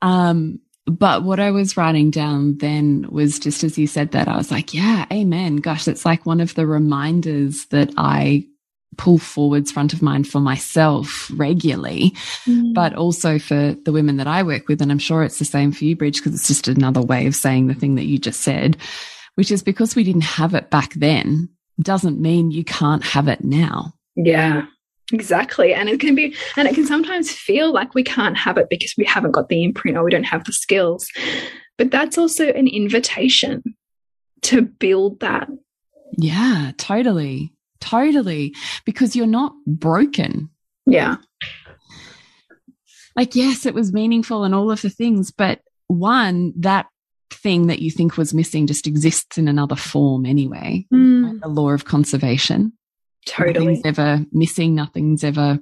Um, 0.02 0.60
but 0.86 1.24
what 1.24 1.40
I 1.40 1.52
was 1.52 1.78
writing 1.78 2.12
down 2.12 2.58
then 2.58 3.08
was 3.10 3.40
just 3.40 3.64
as 3.64 3.78
you 3.78 3.88
said 3.88 4.12
that, 4.12 4.28
I 4.28 4.36
was 4.36 4.52
like, 4.52 4.74
yeah, 4.74 5.06
amen. 5.14 5.58
Gosh, 5.58 5.88
it's 5.88 6.06
like 6.06 6.26
one 6.26 6.42
of 6.42 6.56
the 6.56 6.68
reminders 6.68 7.68
that 7.68 7.92
I 7.96 8.46
pull 8.98 9.18
forwards 9.18 9.72
front 9.72 9.94
of 9.94 10.02
mind 10.02 10.28
for 10.28 10.40
myself 10.40 11.32
regularly, 11.36 12.12
mm. 12.46 12.74
but 12.74 12.94
also 12.96 13.40
for 13.40 13.76
the 13.86 13.92
women 13.92 14.18
that 14.18 14.28
I 14.28 14.44
work 14.44 14.68
with. 14.68 14.82
And 14.82 14.92
I'm 14.92 15.00
sure 15.00 15.24
it's 15.24 15.40
the 15.40 15.46
same 15.46 15.72
for 15.72 15.86
you, 15.86 15.96
Bridge, 15.96 16.18
because 16.18 16.34
it's 16.34 16.48
just 16.48 16.68
another 16.68 17.02
way 17.02 17.26
of 17.28 17.36
saying 17.36 17.68
the 17.68 17.74
thing 17.74 17.96
that 17.96 18.06
you 18.06 18.18
just 18.18 18.42
said, 18.42 18.78
which 19.36 19.52
is 19.52 19.64
because 19.64 19.96
we 19.96 20.04
didn't 20.04 20.22
have 20.22 20.54
it 20.54 20.70
back 20.70 20.94
then 20.94 21.50
doesn't 21.82 22.22
mean 22.22 22.52
you 22.52 22.64
can't 22.64 23.04
have 23.04 23.28
it 23.28 23.44
now. 23.44 23.94
Yeah. 24.16 24.66
Exactly. 25.12 25.74
And 25.74 25.90
it 25.90 26.00
can 26.00 26.16
be, 26.16 26.36
and 26.56 26.68
it 26.68 26.76
can 26.76 26.86
sometimes 26.86 27.32
feel 27.32 27.74
like 27.74 27.94
we 27.94 28.04
can't 28.04 28.38
have 28.38 28.58
it 28.58 28.70
because 28.70 28.94
we 28.98 29.06
haven't 29.06 29.32
got 29.32 29.50
the 29.50 29.64
imprint 29.64 29.98
or 29.98 30.04
we 30.04 30.12
don't 30.12 30.24
have 30.24 30.46
the 30.46 30.54
skills. 30.54 31.10
But 31.78 31.92
that's 31.92 32.18
also 32.18 32.48
an 32.50 32.68
invitation 32.68 33.64
to 34.44 34.62
build 34.62 35.20
that. 35.20 35.50
Yeah, 36.18 36.72
totally. 36.78 37.53
Totally. 37.84 38.56
Because 38.86 39.16
you're 39.16 39.28
not 39.28 39.54
broken. 39.68 40.50
Yeah. 40.86 41.18
Like, 43.16 43.36
yes, 43.36 43.66
it 43.66 43.74
was 43.74 43.94
meaningful 43.94 44.44
and 44.44 44.56
all 44.56 44.72
of 44.72 44.82
the 44.82 44.90
things, 44.90 45.32
but 45.32 45.60
one, 45.88 46.54
that 46.58 46.88
thing 47.32 47.68
that 47.68 47.80
you 47.80 47.92
think 47.92 48.18
was 48.18 48.34
missing 48.34 48.68
just 48.68 48.88
exists 48.88 49.38
in 49.38 49.48
another 49.48 49.76
form 49.76 50.26
anyway. 50.26 50.86
Mm. 50.92 51.42
The 51.42 51.48
law 51.48 51.72
of 51.72 51.86
conservation. 51.86 52.74
Totally. 53.26 53.66
Nothing's 53.66 53.86
ever 53.86 54.26
missing, 54.32 54.76
nothing's 54.76 55.24
ever 55.24 55.60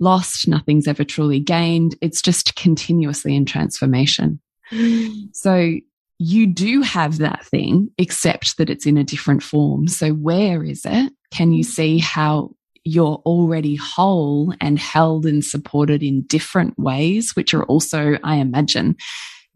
lost, 0.00 0.48
nothing's 0.48 0.88
ever 0.88 1.04
truly 1.04 1.40
gained. 1.40 1.96
It's 2.00 2.22
just 2.22 2.56
continuously 2.56 3.36
in 3.36 3.44
transformation. 3.44 4.40
Mm. 4.72 5.28
So 5.32 5.74
you 6.18 6.46
do 6.46 6.82
have 6.82 7.18
that 7.18 7.44
thing, 7.44 7.90
except 7.98 8.56
that 8.58 8.70
it's 8.70 8.86
in 8.86 8.96
a 8.96 9.04
different 9.04 9.42
form. 9.42 9.88
So 9.88 10.10
where 10.12 10.64
is 10.64 10.82
it? 10.84 11.12
Can 11.34 11.52
you 11.52 11.64
see 11.64 11.98
how 11.98 12.50
you're 12.84 13.20
already 13.26 13.76
whole 13.76 14.54
and 14.60 14.78
held 14.78 15.26
and 15.26 15.44
supported 15.44 16.02
in 16.02 16.22
different 16.22 16.78
ways, 16.78 17.34
which 17.34 17.52
are 17.54 17.64
also, 17.64 18.18
I 18.22 18.36
imagine, 18.36 18.96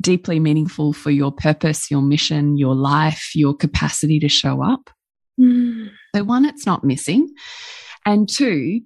deeply 0.01 0.41
meaningful 0.41 0.93
for 0.93 1.11
your 1.11 1.31
purpose, 1.31 1.91
your 1.91 2.03
mission, 2.03 2.57
your 2.57 2.75
life, 2.75 3.31
your 3.35 3.55
capacity 3.55 4.19
to 4.21 4.29
show 4.29 4.63
up? 4.63 4.91
Mm. 5.39 5.91
So, 6.15 6.25
one, 6.25 6.45
it's 6.47 6.67
not 6.67 6.85
missing. 6.85 7.29
And 8.05 8.29
two, 8.29 8.81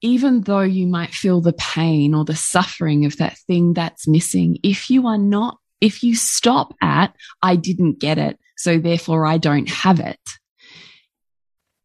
even 0.00 0.42
though 0.42 0.60
you 0.60 0.86
might 0.86 1.10
feel 1.10 1.40
the 1.40 1.52
pain 1.52 2.14
or 2.14 2.24
the 2.24 2.36
suffering 2.36 3.04
of 3.04 3.16
that 3.16 3.36
thing 3.46 3.74
that's 3.74 4.06
missing, 4.06 4.58
if 4.62 4.88
you 4.90 5.06
are 5.06 5.18
not, 5.18 5.58
if 5.80 6.02
you 6.02 6.14
stop 6.14 6.72
at, 6.80 7.14
I 7.42 7.56
didn't 7.56 7.98
get 7.98 8.18
it, 8.18 8.38
so 8.56 8.78
therefore 8.78 9.26
I 9.26 9.38
don't 9.38 9.68
have 9.68 10.00
it, 10.00 10.20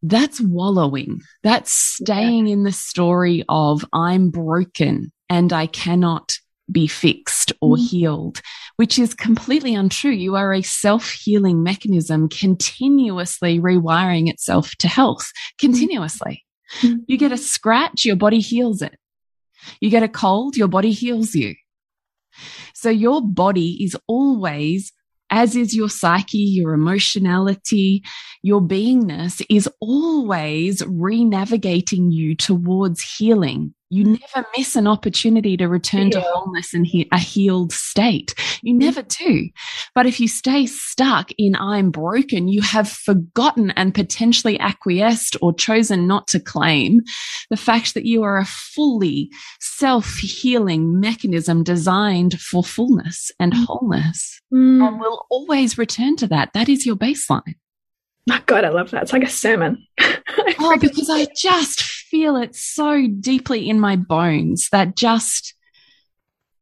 that's 0.04 0.42
wallowing. 0.42 1.22
That's 1.44 1.72
staying 1.72 2.48
in 2.48 2.64
the 2.64 2.74
story 2.74 3.44
of 3.48 3.86
I'm 3.94 4.30
broken 4.30 5.12
and 5.30 5.54
I 5.54 5.66
cannot 5.68 6.34
be 6.70 6.88
fixed 6.88 7.54
or 7.62 7.78
mm. 7.78 7.88
healed, 7.88 8.42
which 8.76 9.00
is 9.00 9.14
completely 9.14 9.74
untrue. 9.74 10.12
You 10.12 10.36
are 10.36 10.54
a 10.54 10.62
self 10.62 11.10
healing 11.10 11.64
mechanism 11.64 12.28
continuously 12.28 13.60
rewiring 13.60 14.30
itself 14.30 14.72
to 14.80 14.90
health, 14.90 15.32
continuously. 15.58 16.44
Mm. 16.82 17.04
You 17.08 17.18
get 17.18 17.32
a 17.32 17.38
scratch, 17.38 18.04
your 18.04 18.18
body 18.18 18.40
heals 18.40 18.82
it. 18.82 18.98
You 19.80 19.90
get 19.90 20.04
a 20.04 20.10
cold, 20.10 20.58
your 20.58 20.68
body 20.68 20.92
heals 20.92 21.34
you. 21.34 21.56
So 22.74 22.90
your 22.90 23.22
body 23.22 23.84
is 23.84 23.96
always 24.08 24.92
as 25.34 25.56
is 25.56 25.76
your 25.76 25.90
psyche, 25.90 26.38
your 26.38 26.76
emotionality, 26.76 28.04
your 28.44 28.62
beingness 28.62 29.44
is 29.50 29.68
always 29.80 30.86
re 30.86 31.26
navigating 31.26 32.12
you 32.12 32.36
towards 32.36 33.02
healing 33.02 33.74
you 33.94 34.04
never 34.06 34.48
miss 34.58 34.76
an 34.76 34.88
opportunity 34.88 35.56
to 35.56 35.68
return 35.68 36.08
yeah. 36.08 36.20
to 36.20 36.22
wholeness 36.22 36.74
and 36.74 36.88
he 36.88 37.08
a 37.12 37.20
healed 37.20 37.72
state. 37.72 38.34
You 38.64 38.74
never 38.74 39.04
do. 39.04 39.50
But 39.94 40.08
if 40.08 40.20
you 40.20 40.28
stay 40.28 40.66
stuck 40.66 41.32
in 41.38 41.56
I'm 41.56 41.92
broken, 41.92 42.48
you 42.48 42.62
have 42.64 42.90
forgotten 42.90 43.70
and 43.72 43.94
potentially 43.94 44.60
acquiesced 44.60 45.38
or 45.42 45.54
chosen 45.54 46.08
not 46.08 46.28
to 46.30 46.40
claim 46.40 47.02
the 47.52 47.58
fact 47.58 47.94
that 47.94 48.06
you 48.06 48.24
are 48.24 48.40
a 48.40 48.46
fully 48.46 49.30
self 49.60 50.16
healing 50.16 51.00
mechanism 51.00 51.64
designed 51.64 52.40
for 52.42 52.64
fullness 52.64 53.32
and 53.40 53.54
mm. 53.54 53.64
wholeness. 53.66 54.42
Mm. 54.52 54.88
And 54.88 55.00
will 55.00 55.28
always 55.30 55.78
return 55.78 56.16
to 56.18 56.28
that. 56.28 56.54
That 56.54 56.68
is 56.68 56.86
your 56.86 56.96
baseline. 56.96 57.56
My 58.26 58.42
God, 58.46 58.64
I 58.64 58.70
love 58.70 58.92
that. 58.92 59.04
It's 59.04 59.14
like 59.14 59.24
a 59.24 59.30
sermon. 59.30 59.86
oh, 60.00 60.78
because 60.80 61.10
I 61.12 61.28
just 61.36 62.03
feel 62.14 62.36
it 62.36 62.56
so 62.56 63.08
deeply 63.20 63.68
in 63.68 63.80
my 63.80 63.96
bones 63.96 64.70
that 64.72 64.96
just 64.96 65.56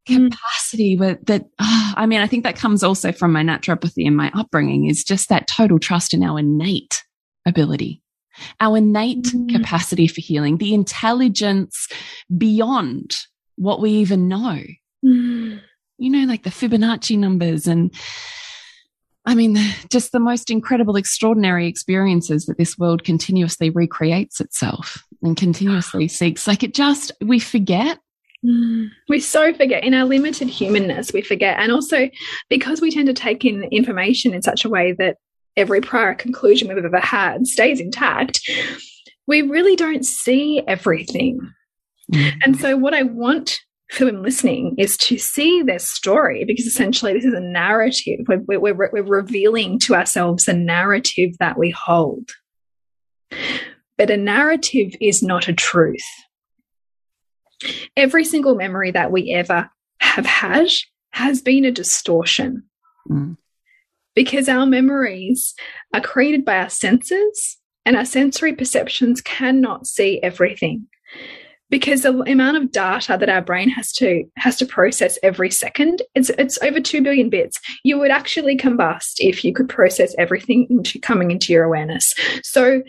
mm. 0.08 0.32
capacity 0.32 0.96
with 0.96 1.20
that 1.26 1.46
oh, 1.60 1.94
i 1.98 2.06
mean 2.06 2.22
i 2.22 2.26
think 2.26 2.46
that 2.46 2.56
comes 2.56 2.84
also 2.84 3.12
from 3.12 3.34
my 3.34 3.44
naturopathy 3.44 4.08
and 4.08 4.16
my 4.16 4.32
upbringing 4.34 4.86
is 4.86 5.04
just 5.04 5.28
that 5.28 5.48
total 5.48 5.78
trust 5.78 6.14
in 6.14 6.24
our 6.24 6.40
innate 6.40 7.04
ability 7.46 8.02
our 8.62 8.78
innate 8.78 9.26
mm. 9.26 9.54
capacity 9.54 10.08
for 10.08 10.22
healing 10.22 10.56
the 10.56 10.74
intelligence 10.74 11.90
beyond 12.38 13.18
what 13.58 13.82
we 13.82 13.92
even 13.92 14.30
know 14.30 14.58
mm. 15.06 15.60
you 15.98 16.10
know 16.10 16.26
like 16.26 16.44
the 16.44 16.50
fibonacci 16.50 17.18
numbers 17.18 17.68
and 17.68 17.94
I 19.26 19.36
mean, 19.36 19.56
just 19.90 20.12
the 20.12 20.20
most 20.20 20.50
incredible, 20.50 20.96
extraordinary 20.96 21.68
experiences 21.68 22.48
that 22.48 22.58
this 22.58 22.78
world 22.78 23.04
continuously 23.04 23.70
recreates 23.70 24.42
itself 24.42 25.04
and 25.22 25.38
continuously 25.38 26.08
seeks. 26.08 26.48
Like 26.48 26.64
it 26.64 26.74
just, 26.74 27.12
we 27.22 27.40
forget 27.40 28.00
Mm. 28.46 28.90
We 29.08 29.20
so 29.20 29.54
forget 29.54 29.84
in 29.84 29.94
our 29.94 30.06
limited 30.06 30.48
humanness, 30.48 31.14
we 31.14 31.22
forget. 31.22 31.60
And 31.60 31.72
also 31.72 32.10
because 32.50 32.82
we 32.82 32.92
tend 32.92 33.08
to 33.08 33.14
take 33.14 33.46
in 33.46 33.64
information 33.66 34.34
in 34.34 34.42
such 34.42 34.66
a 34.66 34.70
way 34.70 34.94
that 34.94 35.18
every 35.58 35.82
prior 35.82 36.16
conclusion 36.16 36.68
we've 36.68 36.84
ever 36.84 37.00
had 37.00 37.46
stays 37.46 37.80
intact, 37.80 38.42
we 39.28 39.42
really 39.44 39.76
don't 39.76 40.06
see 40.06 40.64
everything. 40.68 41.40
Mm. 42.12 42.34
And 42.44 42.60
so, 42.60 42.78
what 42.78 42.94
I 42.94 43.04
want 43.04 43.60
for 43.92 44.06
them 44.06 44.24
listening 44.24 44.74
is 44.78 44.96
to 44.96 45.18
see 45.18 45.62
their 45.62 45.80
story 45.80 46.46
because 46.46 46.66
essentially 46.66 47.12
this 47.14 47.26
is 47.26 47.34
a 47.34 47.42
narrative. 47.42 48.22
We're, 48.28 48.60
we're, 48.60 48.74
we're 48.74 49.04
revealing 49.04 49.80
to 49.80 49.96
ourselves 49.96 50.48
a 50.48 50.54
narrative 50.54 51.32
that 51.40 51.58
we 51.58 51.72
hold. 51.72 52.30
But 53.98 54.10
a 54.10 54.16
narrative 54.16 54.94
is 55.02 55.22
not 55.22 55.50
a 55.50 55.54
truth. 55.54 56.06
Every 57.98 58.24
single 58.24 58.56
memory 58.56 58.92
that 58.92 59.12
we 59.12 59.34
ever 59.34 59.70
have 60.00 60.26
had 60.26 60.70
has 61.12 61.42
been 61.42 61.66
a 61.66 61.72
distortion. 61.72 62.64
Mm. 63.10 63.36
Because 64.16 64.48
our 64.48 64.66
memories 64.66 65.54
are 65.94 66.02
created 66.02 66.46
by 66.46 66.60
our 66.60 66.70
senses, 66.70 67.58
and 67.86 67.96
our 67.96 68.06
sensory 68.06 68.54
perceptions 68.54 69.22
cannot 69.22 69.88
see 69.88 70.22
everything 70.22 70.88
because 71.72 72.04
the 72.04 72.20
amount 72.30 72.58
of 72.58 72.72
data 72.72 73.18
that 73.18 73.30
our 73.30 73.42
brain 73.42 73.70
has 73.70 73.92
to 73.94 74.24
has 74.38 74.58
to 74.58 74.66
process 74.66 75.18
every 75.24 75.50
second 75.50 76.04
it's 76.14 76.30
it's 76.32 76.62
over 76.62 76.80
2 76.80 77.02
billion 77.02 77.30
bits 77.30 77.60
you 77.84 77.98
would 77.98 78.12
actually 78.12 78.56
combust 78.56 79.16
if 79.18 79.44
you 79.44 79.52
could 79.54 79.68
process 79.68 80.14
everything 80.20 80.68
into 80.70 81.00
coming 81.00 81.32
into 81.32 81.52
your 81.52 81.64
awareness 81.64 82.14
so 82.44 82.84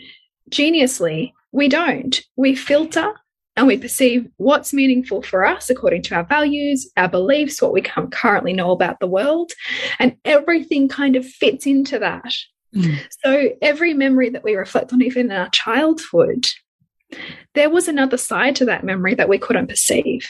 geniusly 0.51 1.31
we 1.51 1.67
don't 1.67 2.21
we 2.35 2.53
filter 2.53 3.13
and 3.55 3.67
we 3.67 3.77
perceive 3.77 4.27
what's 4.37 4.73
meaningful 4.73 5.21
for 5.21 5.45
us 5.45 5.69
according 5.69 6.01
to 6.01 6.15
our 6.15 6.23
values, 6.23 6.89
our 6.97 7.07
beliefs, 7.07 7.61
what 7.61 7.73
we 7.73 7.81
currently 7.81 8.51
know 8.51 8.71
about 8.71 8.99
the 8.99 9.05
world, 9.07 9.51
and 9.99 10.17
everything 10.25 10.87
kind 10.87 11.15
of 11.15 11.23
fits 11.23 11.67
into 11.67 11.99
that. 11.99 12.33
Mm. 12.75 12.99
So 13.23 13.49
every 13.61 13.93
memory 13.93 14.29
that 14.31 14.43
we 14.43 14.55
reflect 14.55 14.91
on, 14.91 15.03
even 15.03 15.29
in 15.29 15.37
our 15.37 15.49
childhood, 15.49 16.47
there 17.55 17.69
was 17.69 17.87
another 17.87 18.17
side 18.17 18.55
to 18.57 18.65
that 18.65 18.83
memory 18.83 19.15
that 19.15 19.29
we 19.29 19.37
couldn't 19.37 19.67
perceive, 19.67 20.29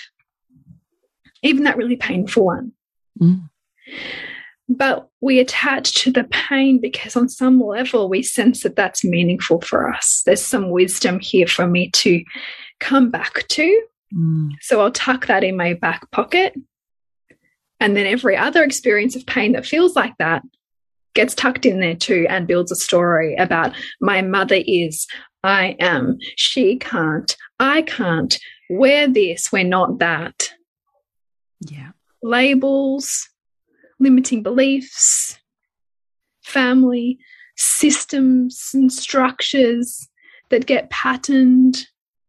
even 1.42 1.63
that 1.63 1.78
really 1.78 1.96
painful 1.96 2.46
one. 2.46 2.72
Mm. 3.20 3.50
But 4.70 5.10
we 5.20 5.40
attach 5.40 5.94
to 6.04 6.12
the 6.12 6.24
pain 6.24 6.80
because, 6.80 7.16
on 7.16 7.28
some 7.28 7.60
level, 7.60 8.08
we 8.10 8.24
sense 8.24 8.63
that 8.63 8.75
that's 8.75 9.04
meaningful 9.04 9.62
for 9.62 9.94
us. 9.94 10.24
There's 10.25 10.42
some 10.42 10.70
wisdom 10.70 11.20
here 11.20 11.48
for 11.48 11.68
me 11.68 11.90
to 11.92 12.24
come 12.80 13.12
back 13.12 13.48
to. 13.50 13.84
Mm. 14.16 14.52
So 14.62 14.80
I'll 14.82 14.92
tuck 14.92 15.28
that 15.28 15.44
in 15.44 15.58
my 15.58 15.74
back 15.74 16.10
pocket. 16.12 16.54
And 17.80 17.98
then 17.98 18.06
every 18.06 18.38
other 18.38 18.63
experience 18.63 19.16
of 19.18 19.25
pain 19.25 19.52
that 19.52 19.66
feels 19.66 19.96
like 19.96 20.18
that 20.18 20.42
gets 21.13 21.36
tucked 21.36 21.66
in 21.66 21.80
there 21.80 21.96
too 21.96 22.25
and 22.30 22.48
builds 22.48 22.72
a 22.72 22.75
story 22.75 23.36
about 23.36 23.74
my 24.00 24.22
mother 24.22 24.60
is, 24.66 25.06
I 25.44 25.76
am. 25.80 26.18
She 26.36 26.78
can't. 26.78 27.36
I 27.60 27.82
can't. 27.82 28.38
We're 28.70 29.08
this. 29.08 29.52
We're 29.52 29.66
not 29.66 30.00
that. 30.00 30.50
Yeah. 31.60 31.92
Labels, 32.22 33.30
limiting 34.00 34.42
beliefs, 34.42 35.38
family, 36.42 37.20
systems 37.56 38.72
and 38.74 38.92
structures 38.92 40.08
that 40.50 40.66
get 40.66 40.90
patterned 40.90 41.88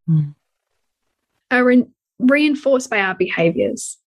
mm. 0.09 0.35
are 1.51 1.65
re 1.65 1.85
reinforced 2.19 2.91
by 2.91 3.01
our 3.01 3.15
behaviors. 3.15 3.99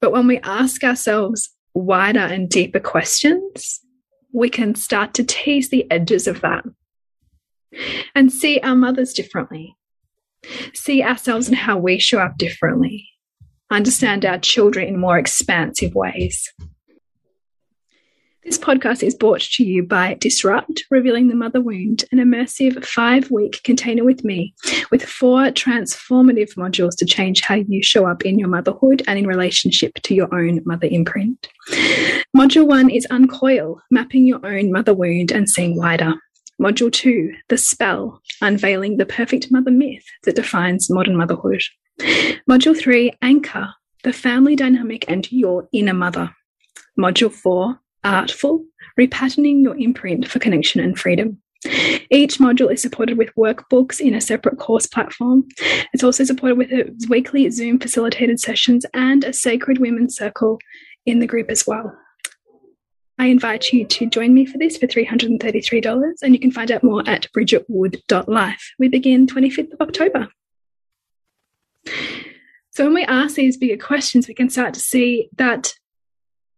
But 0.00 0.12
when 0.12 0.26
we 0.26 0.38
ask 0.40 0.84
ourselves 0.84 1.50
wider 1.74 2.20
and 2.20 2.48
deeper 2.48 2.80
questions, 2.80 3.80
we 4.32 4.48
can 4.48 4.74
start 4.74 5.14
to 5.14 5.24
tease 5.24 5.70
the 5.70 5.90
edges 5.90 6.26
of 6.26 6.40
that 6.40 6.64
and 8.14 8.32
see 8.32 8.60
our 8.60 8.76
mothers 8.76 9.12
differently, 9.12 9.76
see 10.74 11.02
ourselves 11.02 11.48
and 11.48 11.56
how 11.56 11.78
we 11.78 11.98
show 11.98 12.18
up 12.18 12.36
differently, 12.38 13.08
understand 13.70 14.24
our 14.24 14.38
children 14.38 14.88
in 14.88 14.98
more 14.98 15.18
expansive 15.18 15.94
ways. 15.94 16.52
This 18.44 18.58
podcast 18.58 19.02
is 19.02 19.14
brought 19.14 19.40
to 19.40 19.64
you 19.64 19.82
by 19.82 20.18
Disrupt, 20.20 20.84
Revealing 20.90 21.28
the 21.28 21.34
Mother 21.34 21.62
Wound, 21.62 22.04
an 22.12 22.18
immersive 22.18 22.84
five 22.84 23.30
week 23.30 23.62
container 23.64 24.04
with 24.04 24.22
me, 24.22 24.54
with 24.90 25.02
four 25.02 25.44
transformative 25.46 26.54
modules 26.54 26.94
to 26.98 27.06
change 27.06 27.40
how 27.40 27.54
you 27.54 27.82
show 27.82 28.06
up 28.06 28.22
in 28.26 28.38
your 28.38 28.48
motherhood 28.48 29.02
and 29.06 29.18
in 29.18 29.26
relationship 29.26 29.94
to 30.02 30.14
your 30.14 30.28
own 30.34 30.60
mother 30.66 30.86
imprint. 30.90 31.48
Module 32.36 32.66
one 32.66 32.90
is 32.90 33.06
Uncoil, 33.10 33.80
mapping 33.90 34.26
your 34.26 34.44
own 34.44 34.70
mother 34.70 34.92
wound 34.92 35.32
and 35.32 35.48
seeing 35.48 35.74
wider. 35.78 36.12
Module 36.60 36.92
2 36.92 37.32
The 37.48 37.58
Spell 37.58 38.22
Unveiling 38.40 38.96
the 38.96 39.06
Perfect 39.06 39.50
Mother 39.50 39.70
Myth 39.70 40.04
that 40.22 40.36
Defines 40.36 40.88
Modern 40.88 41.16
Motherhood. 41.16 41.62
Module 42.48 42.78
3 42.78 43.12
Anchor 43.22 43.74
The 44.04 44.12
Family 44.12 44.54
Dynamic 44.54 45.04
and 45.08 45.30
Your 45.32 45.68
Inner 45.72 45.94
Mother. 45.94 46.30
Module 46.98 47.32
4 47.32 47.80
Artful 48.04 48.64
Repatterning 48.98 49.62
Your 49.62 49.76
Imprint 49.76 50.28
for 50.28 50.38
Connection 50.38 50.80
and 50.80 50.98
Freedom. 50.98 51.40
Each 52.10 52.38
module 52.38 52.72
is 52.72 52.82
supported 52.82 53.18
with 53.18 53.34
workbooks 53.36 53.98
in 53.98 54.14
a 54.14 54.20
separate 54.20 54.58
course 54.58 54.86
platform. 54.86 55.48
It's 55.92 56.04
also 56.04 56.22
supported 56.22 56.58
with 56.58 56.70
weekly 57.08 57.50
Zoom 57.50 57.80
facilitated 57.80 58.38
sessions 58.38 58.86
and 58.94 59.24
a 59.24 59.32
Sacred 59.32 59.78
Women's 59.78 60.16
Circle 60.16 60.58
in 61.06 61.18
the 61.18 61.26
group 61.26 61.50
as 61.50 61.66
well. 61.66 61.96
I 63.18 63.26
invite 63.26 63.72
you 63.72 63.86
to 63.86 64.06
join 64.06 64.34
me 64.34 64.44
for 64.44 64.58
this 64.58 64.76
for 64.76 64.86
$333, 64.86 66.14
and 66.22 66.34
you 66.34 66.40
can 66.40 66.50
find 66.50 66.70
out 66.70 66.82
more 66.82 67.02
at 67.06 67.28
bridgetwood.life. 67.36 68.74
We 68.78 68.88
begin 68.88 69.26
25th 69.26 69.72
of 69.72 69.80
October. 69.80 70.28
So, 72.70 72.84
when 72.84 72.94
we 72.94 73.04
ask 73.04 73.36
these 73.36 73.56
bigger 73.56 73.82
questions, 73.82 74.26
we 74.26 74.34
can 74.34 74.50
start 74.50 74.74
to 74.74 74.80
see 74.80 75.28
that 75.36 75.74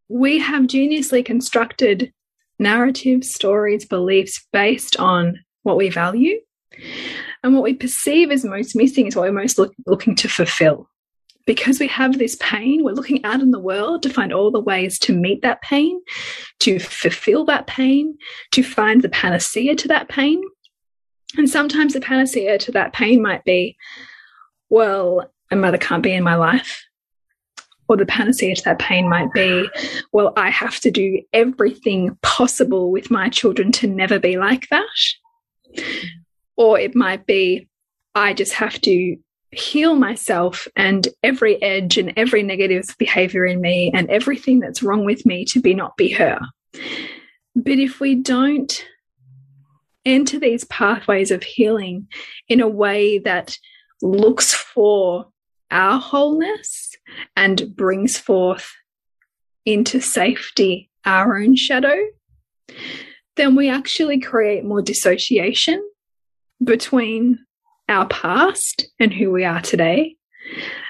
we 0.09 0.39
have 0.39 0.65
geniusly 0.65 1.25
constructed 1.25 2.13
narratives, 2.59 3.35
stories, 3.35 3.85
beliefs 3.85 4.47
based 4.53 4.97
on 4.97 5.41
what 5.63 5.77
we 5.77 5.91
value. 5.91 6.41
And 7.43 7.55
what 7.55 7.63
we 7.63 7.75
perceive 7.75 8.31
as 8.31 8.45
most 8.45 8.75
missing 8.75 9.07
is 9.07 9.15
what 9.15 9.23
we're 9.23 9.33
most 9.33 9.59
look, 9.59 9.75
looking 9.87 10.15
to 10.17 10.29
fulfill 10.29 10.89
because 11.47 11.79
we 11.79 11.87
have 11.87 12.19
this 12.19 12.37
pain, 12.41 12.83
we're 12.83 12.93
looking 12.93 13.25
out 13.25 13.41
in 13.41 13.53
the 13.53 13.61
world 13.61 14.03
to 14.03 14.11
find 14.11 14.33
all 14.33 14.51
the 14.51 14.61
ways 14.61 14.99
to 14.99 15.17
meet 15.17 15.43
that 15.43 15.63
pain, 15.63 16.01
to 16.61 16.79
fulfill 16.79 17.45
that 17.45 17.67
pain, 17.67 18.19
to 18.51 18.63
find 18.63 19.03
the 19.03 19.09
panacea 19.09 19.77
to 19.77 19.89
that 19.89 20.09
pain. 20.09 20.43
And 21.39 21.49
sometimes 21.49 21.93
the 21.93 22.01
panacea 22.01 22.59
to 22.59 22.73
that 22.73 22.93
pain 22.93 23.23
might 23.23 23.45
be, 23.45 23.77
well, 24.69 25.33
a 25.51 25.57
mother 25.57 25.79
can't 25.79 26.03
be 26.03 26.13
in 26.13 26.25
my 26.25 26.35
life. 26.35 26.85
Or 27.89 27.97
the 27.97 28.07
panacea 28.07 28.57
to 28.57 28.65
that 28.65 28.81
pain 28.81 29.09
might 29.09 29.33
be, 29.33 29.69
well, 30.13 30.33
I 30.37 30.51
have 30.51 30.81
to 30.81 30.91
do 30.91 31.23
everything 31.33 32.19
possible 32.23 32.91
with 32.91 33.13
my 33.13 33.29
children 33.29 33.71
to 33.73 33.87
never 33.87 34.19
be 34.19 34.37
like 34.37 34.67
that. 34.71 35.85
Or 36.57 36.81
it 36.81 36.97
might 36.97 37.27
be, 37.27 37.69
I 38.17 38.35
just 38.35 38.55
have 38.55 38.81
to 38.81 39.17
heal 39.57 39.95
myself 39.95 40.69
and 40.77 41.09
every 41.23 41.61
edge 41.63 41.99
and 41.99 42.13
every 42.17 42.43
negative 42.43 42.85
behavior 42.99 43.47
in 43.47 43.61
me 43.61 43.91
and 43.95 44.09
everything 44.11 44.61
that's 44.61 44.83
wrong 44.83 45.05
with 45.05 45.25
me 45.25 45.45
to 45.47 45.61
be 45.61 45.75
not 45.75 45.97
be 45.97 46.11
her. 46.13 46.39
But 47.55 47.79
if 47.79 48.01
we 48.01 48.17
don't 48.17 48.85
enter 50.05 50.39
these 50.39 50.65
pathways 50.65 51.31
of 51.31 51.43
healing 51.43 52.09
in 52.49 52.61
a 52.61 52.69
way 52.69 53.19
that 53.19 53.59
looks 54.03 54.53
for 54.55 55.29
our 55.71 55.99
wholeness 55.99 56.95
and 57.35 57.75
brings 57.75 58.19
forth 58.19 58.73
into 59.65 60.01
safety 60.01 60.91
our 61.05 61.39
own 61.39 61.57
shadow, 61.57 61.97
then 63.37 63.55
we 63.55 63.69
actually 63.69 64.21
create 64.21 64.65
more 64.65 64.83
dissociation 64.83 65.83
between 66.63 67.39
our 67.89 68.07
past 68.09 68.87
and 68.99 69.13
who 69.13 69.31
we 69.31 69.45
are 69.45 69.61
today. 69.61 70.17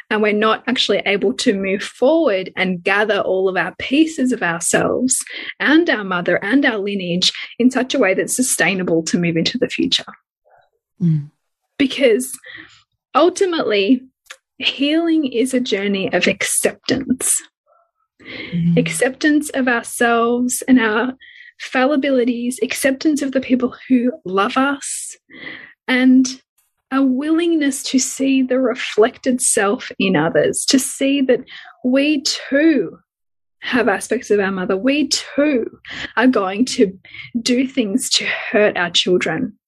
And 0.08 0.22
we're 0.22 0.32
not 0.32 0.62
actually 0.68 0.98
able 0.98 1.32
to 1.34 1.54
move 1.54 1.82
forward 1.82 2.52
and 2.56 2.82
gather 2.82 3.18
all 3.18 3.48
of 3.48 3.56
our 3.56 3.74
pieces 3.78 4.30
of 4.30 4.42
ourselves 4.42 5.16
and 5.58 5.90
our 5.90 6.04
mother 6.04 6.42
and 6.44 6.64
our 6.64 6.78
lineage 6.78 7.32
in 7.58 7.70
such 7.70 7.92
a 7.92 7.98
way 7.98 8.14
that's 8.14 8.36
sustainable 8.36 9.02
to 9.04 9.18
move 9.18 9.36
into 9.36 9.58
the 9.58 9.68
future. 9.68 10.04
Mm. 11.00 11.30
Because 11.76 12.38
ultimately, 13.14 14.02
healing 14.58 15.26
is 15.26 15.52
a 15.52 15.60
journey 15.60 16.12
of 16.12 16.28
acceptance. 16.28 17.42
Mm. 18.54 18.78
Acceptance 18.78 19.50
of 19.50 19.66
ourselves 19.66 20.62
and 20.68 20.78
our 20.78 21.14
fallibilities, 21.60 22.56
acceptance 22.62 23.22
of 23.22 23.32
the 23.32 23.40
people 23.40 23.74
who 23.88 24.12
love 24.24 24.56
us, 24.56 25.16
and 25.88 26.40
a 26.92 27.02
willingness 27.02 27.82
to 27.82 27.98
see 27.98 28.42
the 28.42 28.60
reflected 28.60 29.40
self 29.40 29.90
in 29.98 30.16
others, 30.16 30.64
to 30.66 30.78
see 30.78 31.20
that 31.22 31.40
we 31.84 32.22
too 32.22 32.98
have 33.60 33.88
aspects 33.88 34.30
of 34.30 34.38
our 34.38 34.52
mother. 34.52 34.76
We 34.76 35.08
too 35.08 35.80
are 36.16 36.28
going 36.28 36.64
to 36.66 36.98
do 37.40 37.66
things 37.66 38.08
to 38.10 38.24
hurt 38.24 38.76
our 38.76 38.90
children, 38.90 39.58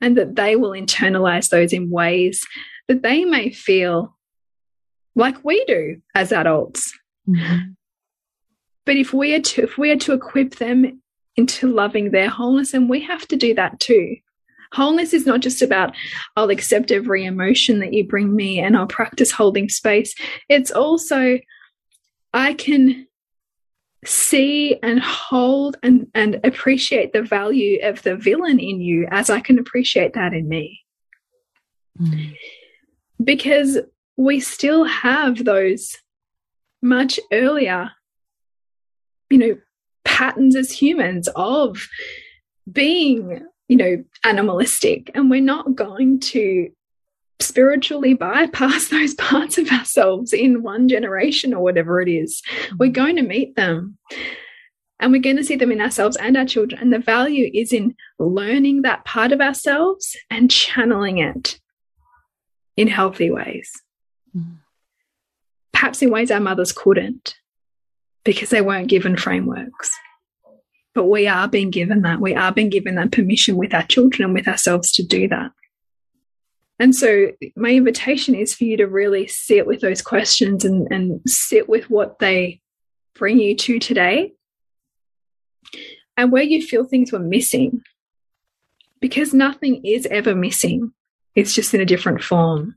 and 0.00 0.16
that 0.16 0.36
they 0.36 0.56
will 0.56 0.72
internalize 0.72 1.50
those 1.50 1.72
in 1.72 1.90
ways 1.90 2.44
that 2.88 3.02
they 3.02 3.24
may 3.24 3.50
feel 3.50 4.16
like 5.14 5.44
we 5.44 5.64
do 5.66 6.00
as 6.14 6.32
adults. 6.32 6.92
Mm 7.28 7.34
-hmm. 7.34 7.74
But 8.86 8.96
if 8.96 9.12
we 9.12 9.34
are 9.34 9.42
to 9.42 9.62
if 9.62 9.78
we 9.78 9.90
are 9.90 9.98
to 9.98 10.12
equip 10.12 10.56
them 10.56 11.02
into 11.36 11.68
loving 11.68 12.10
their 12.10 12.30
wholeness, 12.30 12.74
and 12.74 12.90
we 12.90 13.00
have 13.00 13.26
to 13.28 13.36
do 13.36 13.54
that 13.54 13.78
too. 13.78 14.16
Wholeness 14.72 15.14
is 15.14 15.26
not 15.26 15.40
just 15.40 15.62
about, 15.62 15.94
I'll 16.36 16.50
accept 16.50 16.90
every 16.90 17.24
emotion 17.24 17.80
that 17.80 17.92
you 17.92 18.06
bring 18.06 18.34
me 18.34 18.58
and 18.58 18.76
I'll 18.76 18.86
practice 18.86 19.30
holding 19.30 19.68
space. 19.68 20.14
It's 20.48 20.70
also, 20.70 21.38
I 22.32 22.54
can 22.54 23.06
see 24.04 24.78
and 24.82 25.00
hold 25.00 25.76
and, 25.82 26.06
and 26.14 26.40
appreciate 26.44 27.12
the 27.12 27.22
value 27.22 27.80
of 27.82 28.02
the 28.02 28.16
villain 28.16 28.58
in 28.58 28.80
you 28.80 29.08
as 29.10 29.28
I 29.30 29.40
can 29.40 29.58
appreciate 29.58 30.12
that 30.14 30.32
in 30.32 30.48
me. 30.48 30.80
Mm. 32.00 32.34
Because 33.22 33.78
we 34.16 34.40
still 34.40 34.84
have 34.84 35.44
those 35.44 35.96
much 36.82 37.18
earlier, 37.32 37.90
you 39.30 39.38
know, 39.38 39.58
patterns 40.04 40.56
as 40.56 40.70
humans 40.70 41.28
of 41.34 41.88
being, 42.70 43.46
you 43.68 43.76
know, 43.76 44.04
animalistic. 44.24 45.10
And 45.14 45.30
we're 45.30 45.40
not 45.40 45.74
going 45.74 46.20
to 46.20 46.70
spiritually 47.40 48.14
bypass 48.14 48.88
those 48.90 49.14
parts 49.14 49.58
of 49.58 49.70
ourselves 49.70 50.32
in 50.32 50.62
one 50.62 50.88
generation 50.88 51.54
or 51.54 51.62
whatever 51.62 52.00
it 52.00 52.08
is. 52.08 52.42
We're 52.78 52.86
mm-hmm. 52.86 52.92
going 52.92 53.16
to 53.16 53.22
meet 53.22 53.56
them. 53.56 53.98
And 55.00 55.12
we're 55.12 55.22
going 55.22 55.36
to 55.36 55.44
see 55.44 55.54
them 55.54 55.70
in 55.70 55.80
ourselves 55.80 56.16
and 56.16 56.36
our 56.36 56.44
children. 56.44 56.80
And 56.80 56.92
the 56.92 56.98
value 56.98 57.48
is 57.54 57.72
in 57.72 57.94
learning 58.18 58.82
that 58.82 59.04
part 59.04 59.30
of 59.30 59.40
ourselves 59.40 60.16
and 60.28 60.50
channeling 60.50 61.18
it 61.18 61.60
in 62.76 62.88
healthy 62.88 63.30
ways. 63.30 63.70
Mm. 64.36 64.56
Perhaps 65.72 66.02
in 66.02 66.10
ways 66.10 66.32
our 66.32 66.40
mothers 66.40 66.72
couldn't 66.72 67.36
because 68.24 68.50
they 68.50 68.60
weren't 68.60 68.88
given 68.88 69.16
frameworks. 69.16 69.90
But 70.98 71.04
we 71.04 71.28
are 71.28 71.46
being 71.46 71.70
given 71.70 72.02
that. 72.02 72.20
We 72.20 72.34
are 72.34 72.50
being 72.50 72.70
given 72.70 72.96
that 72.96 73.12
permission 73.12 73.56
with 73.56 73.72
our 73.72 73.84
children 73.84 74.24
and 74.24 74.34
with 74.34 74.48
ourselves 74.48 74.90
to 74.94 75.06
do 75.06 75.28
that. 75.28 75.52
And 76.80 76.92
so, 76.92 77.30
my 77.54 77.70
invitation 77.70 78.34
is 78.34 78.52
for 78.52 78.64
you 78.64 78.76
to 78.78 78.88
really 78.88 79.28
sit 79.28 79.64
with 79.64 79.80
those 79.80 80.02
questions 80.02 80.64
and, 80.64 80.88
and 80.90 81.20
sit 81.24 81.68
with 81.68 81.88
what 81.88 82.18
they 82.18 82.60
bring 83.14 83.38
you 83.38 83.54
to 83.58 83.78
today 83.78 84.32
and 86.16 86.32
where 86.32 86.42
you 86.42 86.60
feel 86.60 86.82
things 86.82 87.12
were 87.12 87.20
missing. 87.20 87.80
Because 89.00 89.32
nothing 89.32 89.84
is 89.84 90.04
ever 90.06 90.34
missing, 90.34 90.92
it's 91.36 91.54
just 91.54 91.74
in 91.74 91.80
a 91.80 91.86
different 91.86 92.24
form. 92.24 92.74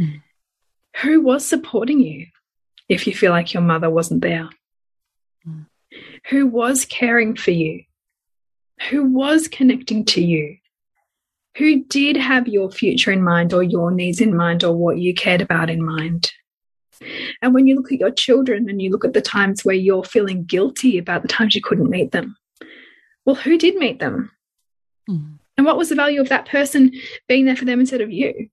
Mm. 0.00 0.22
Who 1.02 1.20
was 1.20 1.44
supporting 1.44 2.00
you 2.00 2.28
if 2.88 3.06
you 3.06 3.14
feel 3.14 3.32
like 3.32 3.52
your 3.52 3.62
mother 3.62 3.90
wasn't 3.90 4.22
there? 4.22 4.48
Who 6.28 6.46
was 6.46 6.84
caring 6.84 7.36
for 7.36 7.50
you, 7.50 7.82
who 8.90 9.04
was 9.04 9.48
connecting 9.48 10.04
to 10.06 10.22
you, 10.22 10.56
who 11.56 11.84
did 11.84 12.16
have 12.16 12.46
your 12.46 12.70
future 12.70 13.10
in 13.10 13.22
mind 13.22 13.52
or 13.52 13.62
your 13.62 13.90
needs 13.90 14.20
in 14.20 14.36
mind 14.36 14.62
or 14.62 14.74
what 14.74 14.98
you 14.98 15.14
cared 15.14 15.40
about 15.40 15.70
in 15.70 15.84
mind. 15.84 16.32
And 17.42 17.54
when 17.54 17.66
you 17.66 17.76
look 17.76 17.92
at 17.92 18.00
your 18.00 18.10
children 18.10 18.68
and 18.68 18.82
you 18.82 18.90
look 18.90 19.04
at 19.04 19.12
the 19.12 19.20
times 19.20 19.64
where 19.64 19.74
you're 19.74 20.04
feeling 20.04 20.44
guilty 20.44 20.98
about 20.98 21.22
the 21.22 21.28
times 21.28 21.54
you 21.54 21.62
couldn't 21.62 21.90
meet 21.90 22.12
them, 22.12 22.36
well, 23.24 23.36
who 23.36 23.58
did 23.58 23.76
meet 23.76 23.98
them? 23.98 24.30
Mm. 25.08 25.38
And 25.56 25.66
what 25.66 25.76
was 25.76 25.88
the 25.88 25.94
value 25.94 26.20
of 26.20 26.28
that 26.28 26.48
person 26.48 26.92
being 27.28 27.44
there 27.44 27.56
for 27.56 27.64
them 27.64 27.80
instead 27.80 28.00
of 28.00 28.12
you? 28.12 28.48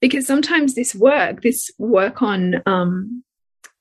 Because 0.00 0.26
sometimes 0.26 0.74
this 0.74 0.94
work, 0.94 1.42
this 1.42 1.70
work 1.78 2.22
on 2.22 2.62
um, 2.66 3.24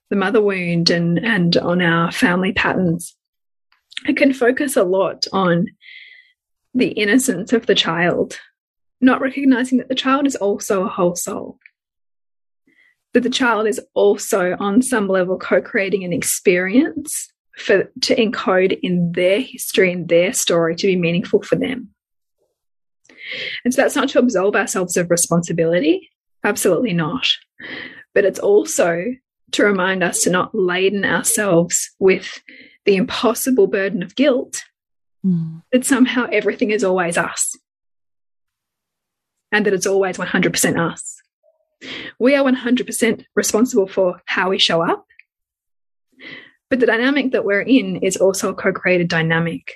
the 0.09 0.15
mother 0.15 0.41
wound 0.41 0.89
and 0.89 1.23
and 1.23 1.57
on 1.57 1.81
our 1.81 2.11
family 2.11 2.53
patterns. 2.53 3.15
It 4.07 4.17
can 4.17 4.33
focus 4.33 4.75
a 4.75 4.83
lot 4.83 5.25
on 5.33 5.67
the 6.73 6.89
innocence 6.89 7.53
of 7.53 7.65
the 7.65 7.75
child 7.75 8.39
not 9.01 9.21
recognizing 9.21 9.77
that 9.77 9.89
the 9.89 9.95
child 9.95 10.25
is 10.25 10.35
also 10.35 10.83
a 10.83 10.89
whole 10.89 11.15
soul 11.15 11.59
that 13.15 13.23
the 13.23 13.29
child 13.29 13.65
is 13.65 13.79
also 13.93 14.57
on 14.59 14.81
some 14.81 15.07
level 15.07 15.39
co-creating 15.39 16.03
an 16.03 16.11
experience 16.11 17.31
for 17.57 17.89
to 18.01 18.13
encode 18.15 18.77
in 18.83 19.13
their 19.13 19.39
history 19.39 19.93
and 19.93 20.09
their 20.09 20.33
story 20.33 20.75
to 20.75 20.85
be 20.85 20.97
meaningful 20.97 21.41
for 21.41 21.55
them. 21.55 21.89
And 23.63 23.73
so 23.73 23.81
that's 23.81 23.95
not 23.95 24.09
to 24.09 24.19
absolve 24.19 24.55
ourselves 24.55 24.97
of 24.97 25.09
responsibility 25.09 26.09
absolutely 26.43 26.93
not. 26.93 27.27
But 28.13 28.25
it's 28.25 28.39
also 28.39 29.03
to 29.51 29.63
remind 29.63 30.03
us 30.03 30.21
to 30.21 30.29
not 30.29 30.53
laden 30.53 31.05
ourselves 31.05 31.91
with 31.99 32.41
the 32.85 32.95
impossible 32.95 33.67
burden 33.67 34.03
of 34.03 34.15
guilt 34.15 34.63
mm. 35.25 35.61
that 35.71 35.85
somehow 35.85 36.27
everything 36.31 36.71
is 36.71 36.83
always 36.83 37.17
us 37.17 37.55
and 39.51 39.65
that 39.65 39.73
it's 39.73 39.87
always 39.87 40.17
100% 40.17 40.91
us. 40.91 41.21
We 42.19 42.35
are 42.35 42.43
100% 42.43 43.25
responsible 43.35 43.87
for 43.87 44.21
how 44.25 44.49
we 44.49 44.59
show 44.59 44.81
up, 44.81 45.05
but 46.69 46.79
the 46.79 46.85
dynamic 46.85 47.31
that 47.31 47.45
we're 47.45 47.61
in 47.61 47.97
is 47.97 48.17
also 48.17 48.49
a 48.49 48.55
co 48.55 48.71
created 48.73 49.07
dynamic. 49.07 49.75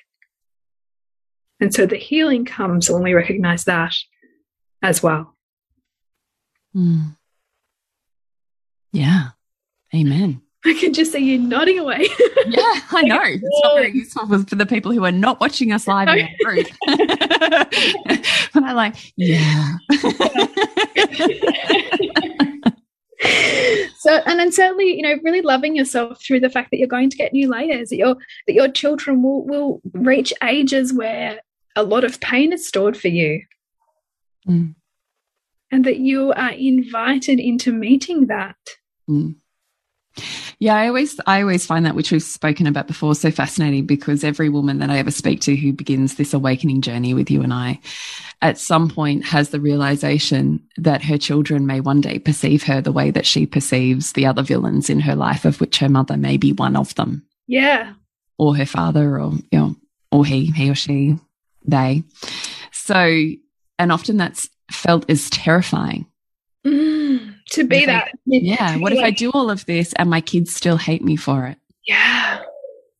And 1.59 1.73
so 1.73 1.85
the 1.85 1.97
healing 1.97 2.45
comes 2.45 2.89
when 2.89 3.03
we 3.03 3.13
recognize 3.13 3.65
that 3.65 3.93
as 4.81 5.03
well. 5.03 5.35
Mm. 6.75 7.17
Yeah. 8.91 9.29
Amen. 9.95 10.41
I 10.65 10.73
can 10.73 10.93
just 10.93 11.13
see 11.13 11.19
you 11.19 11.39
nodding 11.39 11.79
away. 11.79 12.01
yeah, 12.47 12.81
I 12.91 13.03
know. 13.03 13.21
It's 13.23 13.43
not 13.63 13.75
very 13.75 13.93
useful 13.93 14.27
for 14.27 14.55
the 14.55 14.65
people 14.65 14.91
who 14.91 15.05
are 15.05 15.11
not 15.11 15.39
watching 15.39 15.71
us 15.71 15.87
live 15.87 16.09
in 16.09 16.19
our 16.27 16.29
group. 16.43 16.67
but 18.53 18.63
I'm 18.63 18.75
like, 18.75 18.95
yeah. 19.15 19.77
so 23.99 24.21
and 24.25 24.39
then 24.39 24.51
certainly 24.51 24.95
you 24.95 25.01
know 25.01 25.15
really 25.23 25.41
loving 25.41 25.75
yourself 25.75 26.21
through 26.23 26.39
the 26.39 26.49
fact 26.49 26.71
that 26.71 26.77
you're 26.77 26.87
going 26.87 27.09
to 27.09 27.17
get 27.17 27.33
new 27.33 27.49
layers 27.49 27.89
that 27.89 27.97
your 27.97 28.15
that 28.47 28.53
your 28.53 28.69
children 28.69 29.21
will 29.21 29.45
will 29.45 29.81
reach 29.93 30.33
ages 30.41 30.93
where 30.93 31.41
a 31.75 31.83
lot 31.83 32.05
of 32.05 32.19
pain 32.21 32.53
is 32.53 32.65
stored 32.65 32.95
for 32.95 33.09
you 33.09 33.41
mm. 34.47 34.73
and 35.69 35.85
that 35.85 35.97
you 35.97 36.31
are 36.33 36.51
invited 36.51 37.39
into 37.41 37.73
meeting 37.73 38.27
that 38.27 38.55
mm. 39.09 39.35
Yeah, 40.59 40.75
I 40.75 40.87
always 40.87 41.19
I 41.25 41.41
always 41.41 41.65
find 41.65 41.85
that 41.85 41.95
which 41.95 42.11
we've 42.11 42.21
spoken 42.21 42.67
about 42.67 42.87
before 42.87 43.15
so 43.15 43.31
fascinating 43.31 43.85
because 43.85 44.23
every 44.23 44.49
woman 44.49 44.79
that 44.79 44.89
I 44.89 44.97
ever 44.97 45.11
speak 45.11 45.41
to 45.41 45.55
who 45.55 45.73
begins 45.73 46.15
this 46.15 46.33
awakening 46.33 46.81
journey 46.81 47.13
with 47.13 47.31
you 47.31 47.41
and 47.41 47.53
I 47.53 47.79
at 48.41 48.57
some 48.57 48.89
point 48.89 49.25
has 49.25 49.49
the 49.49 49.59
realization 49.59 50.61
that 50.77 51.03
her 51.03 51.17
children 51.17 51.65
may 51.65 51.79
one 51.79 52.01
day 52.01 52.19
perceive 52.19 52.63
her 52.63 52.81
the 52.81 52.91
way 52.91 53.11
that 53.11 53.25
she 53.25 53.45
perceives 53.45 54.13
the 54.13 54.25
other 54.25 54.43
villains 54.43 54.89
in 54.89 54.99
her 55.01 55.15
life 55.15 55.45
of 55.45 55.59
which 55.61 55.77
her 55.79 55.89
mother 55.89 56.17
may 56.17 56.37
be 56.37 56.53
one 56.53 56.75
of 56.75 56.95
them. 56.95 57.25
Yeah. 57.47 57.93
Or 58.37 58.55
her 58.55 58.65
father 58.65 59.19
or 59.19 59.33
you 59.51 59.59
know 59.59 59.75
or 60.11 60.25
he, 60.25 60.47
he 60.47 60.69
or 60.69 60.75
she, 60.75 61.15
they. 61.65 62.03
So 62.71 63.21
and 63.77 63.91
often 63.91 64.17
that's 64.17 64.49
felt 64.71 65.09
as 65.09 65.29
terrifying. 65.29 66.05
Mm 66.65 66.98
to 67.49 67.63
be 67.63 67.85
that. 67.85 68.11
yeah. 68.25 68.77
What 68.77 68.93
if 68.93 68.99
I 68.99 69.11
do 69.11 69.31
all 69.31 69.49
of 69.49 69.65
this 69.65 69.93
and 69.93 70.09
my 70.09 70.21
kids 70.21 70.55
still 70.55 70.77
hate 70.77 71.03
me 71.03 71.15
for 71.15 71.45
it? 71.47 71.57
Yeah. 71.87 72.41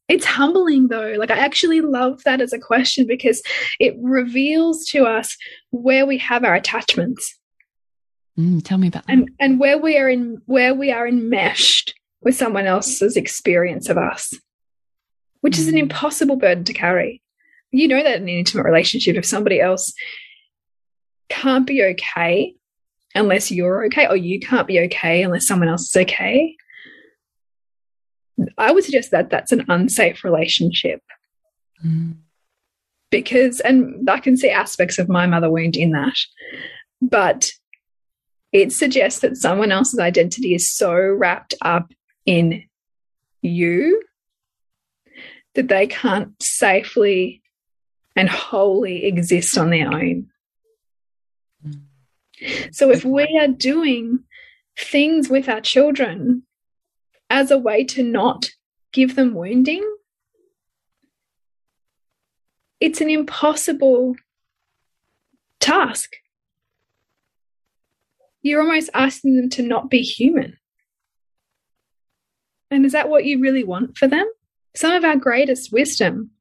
It's 0.07 0.25
humbling 0.25 0.87
though. 0.87 1.13
Like 1.17 1.31
I 1.31 1.37
actually 1.37 1.81
love 1.81 2.23
that 2.23 2.41
as 2.41 2.51
a 2.51 2.59
question 2.59 3.05
because 3.05 3.43
it 3.79 3.95
reveals 4.01 4.85
to 4.87 5.05
us 5.05 5.37
where 5.69 6.05
we 6.05 6.17
have 6.17 6.43
our 6.43 6.55
attachments. 6.55 7.37
Mm, 8.37 8.63
tell 8.63 8.79
me 8.79 8.87
about 8.87 9.05
that. 9.05 9.13
And 9.13 9.29
and 9.39 9.59
where 9.59 9.77
we 9.77 9.97
are 9.97 10.09
in 10.09 10.41
where 10.45 10.73
we 10.73 10.91
are 10.91 11.07
enmeshed 11.07 11.93
with 12.21 12.35
someone 12.35 12.65
else's 12.65 13.15
experience 13.15 13.87
of 13.87 13.97
us. 13.97 14.33
Which 15.41 15.55
mm. 15.55 15.59
is 15.59 15.67
an 15.67 15.75
mm. 15.75 15.83
impossible 15.83 16.37
burden 16.37 16.63
to 16.65 16.73
carry. 16.73 17.21
You 17.71 17.87
know 17.87 18.01
that 18.01 18.15
in 18.15 18.23
an 18.23 18.29
intimate 18.29 18.63
relationship, 18.63 19.15
if 19.15 19.25
somebody 19.25 19.61
else 19.61 19.93
can't 21.29 21.67
be 21.67 21.83
okay 21.83 22.55
unless 23.15 23.51
you're 23.51 23.85
okay, 23.85 24.07
or 24.07 24.15
you 24.15 24.39
can't 24.39 24.67
be 24.67 24.79
okay 24.81 25.23
unless 25.23 25.47
someone 25.47 25.69
else 25.69 25.89
is 25.89 25.95
okay. 25.95 26.55
I 28.57 28.71
would 28.71 28.83
suggest 28.83 29.11
that 29.11 29.29
that's 29.29 29.51
an 29.51 29.65
unsafe 29.67 30.23
relationship. 30.23 31.01
Mm. 31.85 32.15
because, 33.09 33.59
and 33.61 34.09
I 34.09 34.19
can 34.19 34.35
see 34.37 34.49
aspects 34.49 34.99
of 34.99 35.09
my 35.09 35.25
mother 35.25 35.49
wound 35.49 35.75
in 35.77 35.91
that, 35.91 36.17
but 37.01 37.51
it 38.51 38.73
suggests 38.73 39.21
that 39.21 39.37
someone 39.37 39.71
else's 39.71 39.99
identity 39.99 40.53
is 40.53 40.71
so 40.71 40.93
wrapped 40.93 41.53
up 41.61 41.91
in 42.25 42.63
you 43.41 44.03
that 45.55 45.67
they 45.67 45.87
can't 45.87 46.31
safely 46.41 47.41
and 48.15 48.29
wholly 48.29 49.05
exist 49.05 49.57
on 49.57 49.69
their 49.69 49.87
own. 49.87 50.27
So 52.71 52.91
if 52.91 53.03
we 53.03 53.39
are 53.41 53.47
doing 53.47 54.19
things 54.77 55.29
with 55.29 55.49
our 55.49 55.61
children 55.61 56.43
as 57.29 57.51
a 57.51 57.57
way 57.57 57.83
to 57.85 58.03
not 58.03 58.49
give 58.93 59.15
them 59.15 59.33
wounding, 59.33 59.83
it's 62.79 63.01
an 63.01 63.09
impossible 63.09 64.15
task. 65.59 66.11
You're 68.41 68.61
almost 68.61 68.89
asking 68.93 69.35
them 69.35 69.49
to 69.51 69.61
not 69.61 69.89
be 69.89 70.01
human. 70.01 70.57
And 72.71 72.85
is 72.85 72.93
that 72.93 73.09
what 73.09 73.25
you 73.25 73.41
really 73.41 73.63
want 73.63 73.97
for 73.97 74.07
them? 74.07 74.25
Some 74.75 74.93
of 74.93 75.03
our 75.03 75.17
greatest 75.17 75.73
wisdom, 75.73 76.31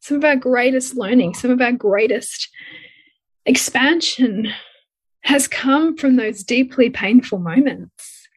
some 0.00 0.16
of 0.16 0.24
our 0.24 0.36
greatest 0.36 0.96
learning, 0.96 1.34
some 1.34 1.50
of 1.50 1.60
our 1.60 1.72
greatest 1.72 2.48
expansion 3.44 4.48
has 5.24 5.48
come 5.48 5.96
from 5.96 6.16
those 6.16 6.44
deeply 6.44 6.90
painful 6.90 7.38
moments. 7.38 8.28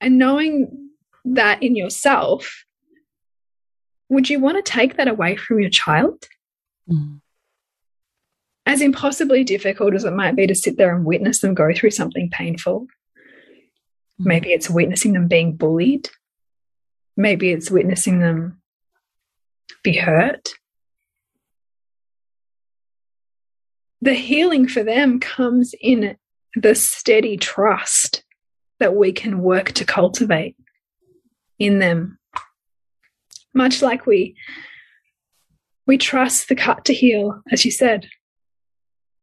And 0.00 0.18
knowing 0.18 0.90
that 1.24 1.62
in 1.62 1.76
yourself, 1.76 2.64
would 4.08 4.30
you 4.30 4.40
want 4.40 4.64
to 4.64 4.72
take 4.72 4.96
that 4.96 5.08
away 5.08 5.36
from 5.36 5.60
your 5.60 5.70
child? 5.70 6.26
Mm. 6.88 7.20
As 8.66 8.80
impossibly 8.80 9.42
difficult 9.42 9.94
as 9.94 10.04
it 10.04 10.12
might 10.12 10.36
be 10.36 10.46
to 10.46 10.54
sit 10.54 10.76
there 10.76 10.94
and 10.94 11.04
witness 11.04 11.40
them 11.40 11.54
go 11.54 11.72
through 11.74 11.90
something 11.90 12.30
painful, 12.30 12.82
mm. 12.82 12.86
maybe 14.26 14.52
it's 14.52 14.70
witnessing 14.70 15.12
them 15.12 15.26
being 15.26 15.56
bullied, 15.56 16.08
maybe 17.16 17.50
it's 17.50 17.70
witnessing 17.70 18.20
them 18.20 18.62
be 19.82 19.96
hurt. 19.96 20.50
The 24.02 24.14
healing 24.14 24.66
for 24.66 24.82
them 24.82 25.20
comes 25.20 25.74
in 25.80 26.16
the 26.56 26.74
steady 26.74 27.36
trust 27.36 28.24
that 28.78 28.94
we 28.94 29.12
can 29.12 29.40
work 29.40 29.72
to 29.72 29.84
cultivate 29.84 30.56
in 31.58 31.78
them. 31.78 32.18
Much 33.54 33.82
like 33.82 34.06
we 34.06 34.36
we 35.86 35.98
trust 35.98 36.48
the 36.48 36.54
cut 36.54 36.84
to 36.84 36.94
heal, 36.94 37.42
as 37.50 37.64
you 37.64 37.70
said. 37.70 38.06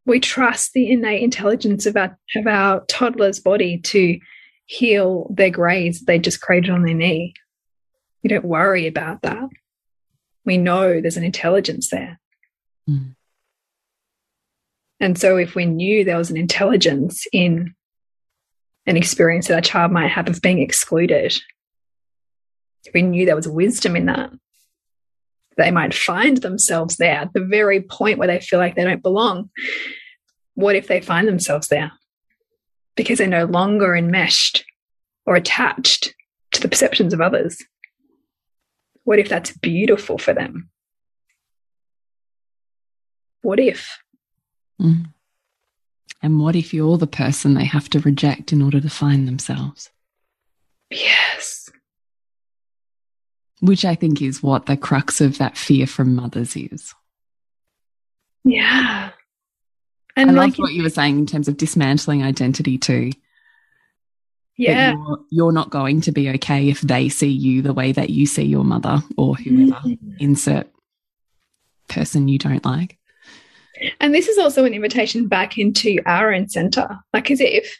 We 0.06 0.20
trust 0.20 0.74
the 0.74 0.92
innate 0.92 1.24
intelligence 1.24 1.86
of 1.86 1.98
our 1.98 2.18
of 2.36 2.48
our 2.48 2.86
toddler's 2.88 3.40
body 3.40 3.80
to 3.80 4.20
heal 4.66 5.28
their 5.34 5.50
graze 5.50 6.02
they 6.02 6.20
just 6.20 6.42
created 6.42 6.70
on 6.70 6.84
their 6.84 6.94
knee. 6.94 7.34
We 8.24 8.30
don't 8.30 8.46
worry 8.46 8.88
about 8.88 9.22
that. 9.24 9.50
We 10.46 10.58
know 10.58 11.02
there's 11.02 11.18
an 11.18 11.24
intelligence 11.24 11.90
there. 11.90 12.20
Mm. 12.90 13.16
And 15.00 15.18
so 15.18 15.38
if 15.38 15.56
we 15.56 15.66
knew 15.66 16.04
there 16.04 16.18
was 16.18 16.32
an 16.32 16.38
intelligence 16.38 17.26
in 17.32 17.76
an 18.86 18.98
experience 18.98 19.48
that 19.48 19.60
a 19.60 19.70
child 19.70 19.92
might 19.92 20.12
have 20.12 20.28
of 20.28 20.42
being 20.42 20.60
excluded, 20.60 21.38
we 22.94 23.02
knew 23.02 23.26
there 23.26 23.36
was 23.36 23.48
wisdom 23.48 23.96
in 23.96 24.06
that. 24.06 24.32
They 25.58 25.72
might 25.72 25.94
find 25.94 26.38
themselves 26.38 26.98
there 26.98 27.16
at 27.16 27.34
the 27.34 27.44
very 27.44 27.82
point 27.82 28.18
where 28.18 28.28
they 28.28 28.40
feel 28.40 28.60
like 28.60 28.76
they 28.76 28.84
don't 28.84 29.04
belong. 29.04 29.50
What 30.54 30.76
if 30.76 30.88
they 30.88 31.02
find 31.02 31.28
themselves 31.28 31.68
there? 31.68 31.92
Because 32.96 33.18
they're 33.18 33.28
no 33.28 33.46
longer 33.46 33.96
enmeshed 33.96 34.66
or 35.26 35.36
attached 35.36 36.14
to 36.52 36.62
the 36.62 36.70
perceptions 36.70 37.14
of 37.14 37.22
others. 37.22 37.62
What 39.04 39.20
if 39.20 39.30
that's 39.30 39.52
beautiful 39.52 40.18
for 40.18 40.34
them? 40.34 40.70
What 43.42 43.60
if? 43.60 43.98
Mm. 44.82 45.06
And 46.22 46.40
what 46.40 46.56
if 46.56 46.74
you're 46.74 46.98
the 46.98 47.08
person 47.08 47.54
they 47.54 47.66
have 47.66 47.90
to 47.90 48.00
reject 48.00 48.52
in 48.52 48.62
order 48.62 48.80
to 48.82 48.90
find 48.90 49.28
themselves? 49.28 49.90
Yes. 50.90 51.70
Which 53.60 53.86
I 53.86 53.96
think 53.96 54.22
is 54.22 54.42
what 54.42 54.66
the 54.66 54.78
crux 54.78 55.22
of 55.22 55.38
that 55.38 55.58
fear 55.58 55.88
from 55.88 56.16
mothers 56.16 56.56
is. 56.56 56.94
Yeah. 58.44 59.12
And 60.16 60.32
I 60.32 60.34
like 60.34 60.58
what 60.58 60.74
you 60.74 60.84
were 60.84 60.90
saying 60.90 61.20
in 61.20 61.26
terms 61.28 61.48
of 61.48 61.58
dismantling 61.58 62.24
identity 62.24 62.78
too. 62.78 63.12
Yeah. 64.58 64.94
You're, 64.94 65.20
you're, 65.30 65.52
not 65.52 65.70
going 65.70 66.02
to 66.02 66.12
be 66.12 66.30
okay 66.32 66.70
if 66.70 66.82
they 66.82 67.10
see 67.10 67.30
you 67.30 67.62
the 67.62 67.74
way 67.74 67.92
that 67.92 68.10
you 68.10 68.26
see 68.26 68.44
your 68.44 68.64
mother 68.64 69.04
or 69.16 69.36
whoever. 69.36 69.80
Mm 69.86 69.98
-hmm. 69.98 70.16
Insert 70.20 70.68
person 71.88 72.28
you 72.28 72.38
don't 72.38 72.66
like. 72.66 72.97
And 74.00 74.14
this 74.14 74.28
is 74.28 74.38
also 74.38 74.66
an 74.66 74.74
invitation 74.74 75.28
back 75.28 75.58
into 75.58 76.00
our 76.06 76.34
own 76.34 76.50
center. 76.50 76.88
Like, 77.14 77.32
as 77.32 77.42
if 77.42 77.78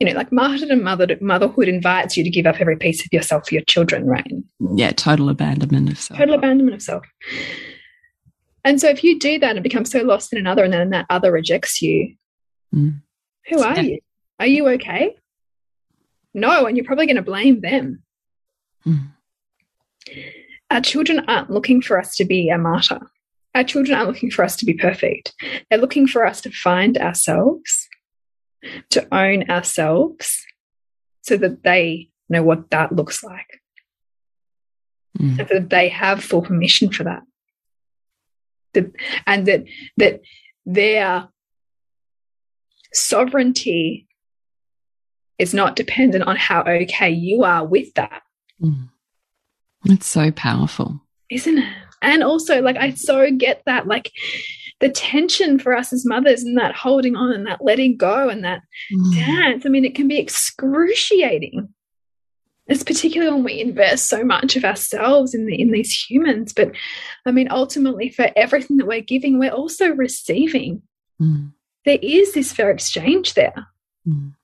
you 0.00 0.06
know, 0.06 0.14
like 0.14 0.32
martyrdom 0.32 0.82
mother, 0.82 1.06
motherhood 1.20 1.68
invites 1.68 2.16
you 2.16 2.24
to 2.24 2.30
give 2.30 2.46
up 2.46 2.58
every 2.58 2.76
piece 2.76 3.04
of 3.04 3.12
yourself 3.12 3.46
for 3.46 3.54
your 3.54 3.64
children, 3.64 4.06
right? 4.06 4.32
Yeah, 4.74 4.92
total 4.92 5.28
abandonment 5.28 5.90
of 5.90 5.98
self. 5.98 6.18
Total 6.18 6.34
abandonment 6.34 6.74
of 6.74 6.82
self. 6.82 7.04
And 8.64 8.80
so 8.80 8.88
if 8.88 9.04
you 9.04 9.18
do 9.18 9.38
that 9.38 9.56
and 9.56 9.62
become 9.62 9.84
so 9.84 10.00
lost 10.00 10.32
in 10.32 10.38
another 10.38 10.64
and 10.64 10.72
then 10.72 10.90
that 10.90 11.06
other 11.10 11.30
rejects 11.30 11.82
you, 11.82 12.14
mm. 12.74 12.98
who 13.48 13.62
are 13.62 13.76
yeah. 13.76 13.82
you? 13.82 13.98
Are 14.38 14.46
you 14.46 14.68
okay? 14.70 15.16
No, 16.32 16.64
and 16.64 16.76
you're 16.76 16.86
probably 16.86 17.06
going 17.06 17.16
to 17.16 17.22
blame 17.22 17.60
them. 17.60 18.02
Mm. 18.86 19.12
Our 20.70 20.80
children 20.80 21.24
aren't 21.28 21.50
looking 21.50 21.82
for 21.82 21.98
us 21.98 22.16
to 22.16 22.24
be 22.24 22.48
a 22.48 22.56
martyr. 22.56 23.00
Our 23.54 23.64
children 23.64 23.96
aren't 23.96 24.08
looking 24.08 24.30
for 24.30 24.44
us 24.44 24.56
to 24.56 24.64
be 24.64 24.74
perfect. 24.74 25.34
They're 25.68 25.80
looking 25.80 26.06
for 26.06 26.24
us 26.24 26.40
to 26.42 26.50
find 26.50 26.96
ourselves 26.98 27.88
to 28.90 29.14
own 29.14 29.50
ourselves 29.50 30.44
so 31.22 31.36
that 31.36 31.62
they 31.62 32.10
know 32.28 32.42
what 32.42 32.70
that 32.70 32.92
looks 32.92 33.22
like. 33.22 33.60
Mm. 35.18 35.38
And 35.40 35.48
that 35.48 35.70
they 35.70 35.88
have 35.88 36.22
full 36.22 36.42
permission 36.42 36.92
for 36.92 37.04
that. 37.04 37.22
that. 38.74 38.92
And 39.26 39.46
that 39.46 39.64
that 39.96 40.20
their 40.64 41.28
sovereignty 42.92 44.06
is 45.38 45.54
not 45.54 45.76
dependent 45.76 46.24
on 46.24 46.36
how 46.36 46.62
okay 46.62 47.10
you 47.10 47.42
are 47.44 47.66
with 47.66 47.92
that. 47.94 48.22
Mm. 48.62 48.90
It's 49.86 50.06
so 50.06 50.30
powerful. 50.30 51.02
Isn't 51.30 51.58
it? 51.58 51.74
And 52.02 52.22
also, 52.22 52.62
like, 52.62 52.76
I 52.76 52.90
so 52.94 53.30
get 53.30 53.62
that. 53.66 53.86
Like, 53.86 54.10
the 54.80 54.88
tension 54.88 55.58
for 55.58 55.76
us 55.76 55.92
as 55.92 56.06
mothers 56.06 56.42
and 56.42 56.56
that 56.56 56.74
holding 56.74 57.14
on 57.14 57.32
and 57.32 57.46
that 57.46 57.62
letting 57.62 57.96
go 57.96 58.28
and 58.28 58.42
that 58.44 58.62
mm. 58.92 59.14
dance. 59.14 59.64
I 59.64 59.68
mean, 59.68 59.84
it 59.84 59.94
can 59.94 60.08
be 60.08 60.18
excruciating. 60.18 61.68
It's 62.66 62.82
particularly 62.82 63.32
when 63.32 63.44
we 63.44 63.60
invest 63.60 64.08
so 64.08 64.24
much 64.24 64.56
of 64.56 64.64
ourselves 64.64 65.34
in 65.34 65.46
the 65.46 65.60
in 65.60 65.70
these 65.70 65.92
humans. 65.92 66.52
But 66.52 66.72
I 67.26 67.32
mean, 67.32 67.48
ultimately, 67.50 68.08
for 68.08 68.30
everything 68.36 68.78
that 68.78 68.86
we're 68.86 69.00
giving, 69.00 69.38
we're 69.38 69.50
also 69.50 69.88
receiving. 69.88 70.82
Mm. 71.20 71.52
There 71.84 71.98
is 72.00 72.32
this 72.32 72.52
fair 72.52 72.70
exchange 72.70 73.34
there. 73.34 73.66
Mm. 74.06 74.34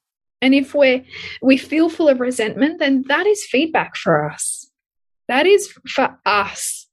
And 0.43 0.55
if 0.55 0.75
we're 0.75 1.05
we 1.41 1.57
feel 1.57 1.89
full 1.89 2.09
of 2.09 2.21
resentment, 2.21 2.79
then 2.79 3.05
that 3.09 3.27
is 3.27 3.47
feedback 3.47 3.97
for 3.97 4.29
us. 4.29 4.71
That 5.29 5.47
is 5.47 5.73
for 5.89 6.19
us 6.27 6.86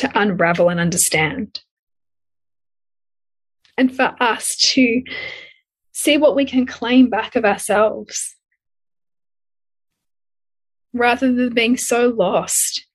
to 0.00 0.18
unravel 0.18 0.68
and 0.68 0.80
understand 0.80 1.60
and 3.80 3.96
for 3.96 4.14
us 4.20 4.56
to 4.56 5.02
see 5.92 6.18
what 6.18 6.36
we 6.36 6.44
can 6.44 6.66
claim 6.66 7.08
back 7.08 7.34
of 7.34 7.46
ourselves 7.46 8.36
rather 10.92 11.32
than 11.32 11.54
being 11.54 11.78
so 11.78 12.08
lost 12.08 12.86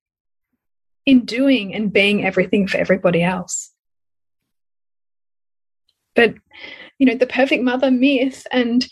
in 1.06 1.26
doing 1.26 1.74
and 1.74 1.92
being 1.92 2.24
everything 2.24 2.68
for 2.68 2.78
everybody 2.78 3.24
else. 3.24 3.72
But, 6.16 6.36
you 7.00 7.08
know, 7.08 7.16
the 7.16 7.28
perfect 7.28 7.64
mother 7.64 7.90
myth 7.90 8.46
and 8.52 8.88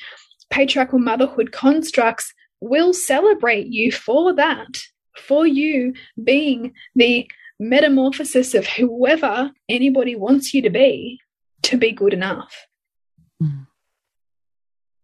patriarchal 0.49 0.99
motherhood 0.99 1.51
constructs 1.51 2.33
will 2.59 2.93
celebrate 2.93 3.67
you 3.67 3.91
for 3.91 4.33
that, 4.33 4.81
for 5.15 5.45
you 5.45 5.93
being 6.23 6.73
the 6.95 7.29
metamorphosis 7.69 8.53
of 8.53 8.67
whoever 8.67 9.51
anybody 9.69 10.15
wants 10.15 10.53
you 10.53 10.61
to 10.61 10.69
be 10.69 11.19
to 11.63 11.77
be 11.77 11.91
good 11.91 12.13
enough. 12.13 12.67
Mm. 13.41 13.67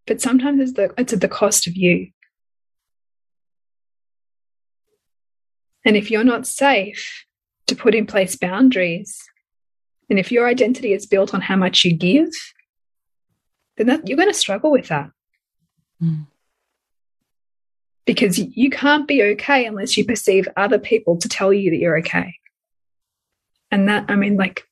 But 0.05 0.21
sometimes 0.21 0.59
it's, 0.61 0.73
the, 0.73 0.93
it's 0.97 1.13
at 1.13 1.21
the 1.21 1.27
cost 1.27 1.67
of 1.67 1.75
you. 1.75 2.09
And 5.85 5.95
if 5.95 6.11
you're 6.11 6.23
not 6.23 6.45
safe 6.45 7.25
to 7.67 7.75
put 7.75 7.95
in 7.95 8.05
place 8.05 8.35
boundaries 8.35 9.17
And 10.09 10.17
if 10.17 10.31
your 10.31 10.47
identity 10.47 10.93
is 10.93 11.05
built 11.05 11.33
on 11.33 11.41
how 11.41 11.55
much 11.55 11.85
you 11.85 11.93
give, 11.95 12.29
then 13.77 13.87
that, 13.87 14.07
you're 14.07 14.17
going 14.17 14.29
to 14.29 14.33
struggle 14.33 14.71
with 14.71 14.87
that. 14.87 15.11
Mm. 16.01 16.25
Because 18.05 18.39
you 18.39 18.71
can't 18.71 19.07
be 19.07 19.21
okay 19.21 19.65
unless 19.65 19.95
you 19.95 20.03
perceive 20.03 20.47
other 20.57 20.79
people 20.79 21.17
to 21.17 21.29
tell 21.29 21.53
you 21.53 21.69
that 21.69 21.77
you're 21.77 21.99
okay. 21.99 22.38
And 23.71 23.88
that, 23.88 24.05
I 24.10 24.15
mean, 24.15 24.36
like, 24.36 24.65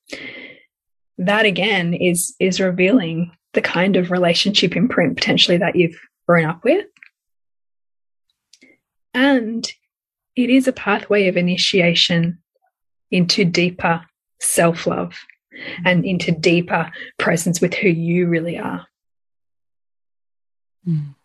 that 1.18 1.46
again 1.46 1.94
is 1.94 2.36
is 2.40 2.60
revealing 2.60 3.32
the 3.54 3.62
kind 3.62 3.96
of 3.96 4.12
relationship 4.12 4.76
imprint 4.76 5.16
potentially 5.16 5.58
that 5.58 5.76
you've 5.76 6.00
grown 6.28 6.46
up 6.46 6.64
with. 6.64 6.86
And 9.14 9.68
it 10.36 10.50
is 10.50 10.68
a 10.68 10.74
pathway 10.74 11.28
of 11.28 11.38
initiation 11.38 12.40
into 13.10 13.46
deeper 13.46 14.06
self 14.40 14.86
love 14.86 15.14
and 15.84 16.06
into 16.06 16.32
deeper 16.32 16.92
presence 17.18 17.60
with 17.60 17.74
who 17.74 17.90
you 17.90 18.28
really 18.28 18.60
are. 18.60 18.86
Mm. 20.88 21.16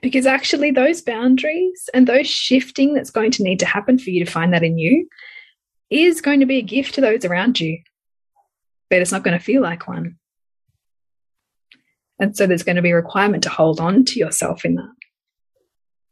Because 0.00 0.24
actually, 0.24 0.70
those 0.70 1.02
boundaries 1.02 1.90
and 1.92 2.06
those 2.06 2.28
shifting 2.28 2.94
that's 2.94 3.10
going 3.10 3.32
to 3.32 3.42
need 3.42 3.58
to 3.58 3.66
happen 3.66 3.98
for 3.98 4.10
you 4.10 4.24
to 4.24 4.30
find 4.30 4.54
that 4.54 4.62
in 4.62 4.78
you 4.78 5.08
is 5.90 6.20
going 6.20 6.40
to 6.40 6.46
be 6.46 6.58
a 6.58 6.62
gift 6.62 6.94
to 6.94 7.00
those 7.00 7.24
around 7.24 7.60
you, 7.60 7.78
but 8.90 9.00
it's 9.00 9.12
not 9.12 9.22
going 9.22 9.38
to 9.38 9.44
feel 9.44 9.62
like 9.62 9.86
one. 9.86 10.16
And 12.18 12.36
so 12.36 12.46
there's 12.46 12.62
going 12.62 12.76
to 12.76 12.82
be 12.82 12.90
a 12.90 12.96
requirement 12.96 13.42
to 13.42 13.50
hold 13.50 13.80
on 13.80 14.04
to 14.06 14.18
yourself 14.18 14.64
in 14.64 14.76
that. 14.76 14.94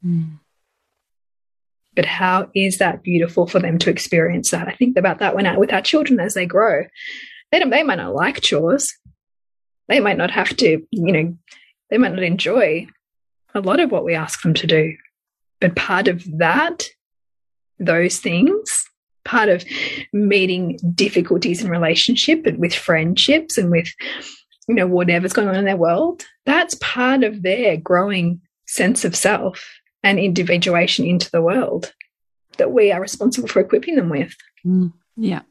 Mm. 0.05 0.39
But 1.95 2.05
how 2.05 2.49
is 2.55 2.79
that 2.79 3.03
beautiful 3.03 3.47
for 3.47 3.59
them 3.59 3.77
to 3.79 3.89
experience 3.89 4.51
that? 4.51 4.67
I 4.67 4.73
think 4.73 4.97
about 4.97 5.19
that 5.19 5.35
when 5.35 5.45
I, 5.45 5.57
with 5.57 5.71
our 5.71 5.81
children 5.81 6.19
as 6.19 6.33
they 6.33 6.45
grow. 6.45 6.85
They, 7.51 7.59
don't, 7.59 7.69
they 7.69 7.83
might 7.83 7.95
not 7.95 8.15
like 8.15 8.41
chores. 8.41 8.93
They 9.87 9.99
might 9.99 10.17
not 10.17 10.31
have 10.31 10.55
to, 10.57 10.81
you 10.89 11.11
know, 11.11 11.37
they 11.89 11.97
might 11.97 12.13
not 12.13 12.23
enjoy 12.23 12.87
a 13.53 13.61
lot 13.61 13.79
of 13.79 13.91
what 13.91 14.05
we 14.05 14.15
ask 14.15 14.41
them 14.41 14.55
to 14.55 14.67
do. 14.67 14.95
But 15.61 15.75
part 15.75 16.07
of 16.07 16.23
that, 16.39 16.83
those 17.79 18.17
things, 18.17 18.85
part 19.25 19.49
of 19.49 19.63
meeting 20.11 20.77
difficulties 20.93 21.63
in 21.63 21.69
relationship 21.69 22.45
and 22.45 22.57
with 22.59 22.73
friendships 22.75 23.57
and 23.57 23.71
with 23.71 23.89
you 24.67 24.75
know, 24.75 24.87
whatever's 24.87 25.33
going 25.33 25.47
on 25.47 25.55
in 25.55 25.65
their 25.65 25.77
world, 25.77 26.23
that's 26.45 26.75
part 26.75 27.23
of 27.23 27.43
their 27.43 27.77
growing 27.77 28.41
sense 28.65 29.03
of 29.05 29.15
self 29.15 29.79
and 30.03 30.19
individuation 30.19 31.05
into 31.05 31.29
the 31.31 31.41
world 31.41 31.93
that 32.57 32.71
we 32.71 32.91
are 32.91 33.01
responsible 33.01 33.47
for 33.47 33.59
equipping 33.59 33.95
them 33.95 34.09
with. 34.09 34.35
Mm, 34.65 34.93
yeah. 35.17 35.41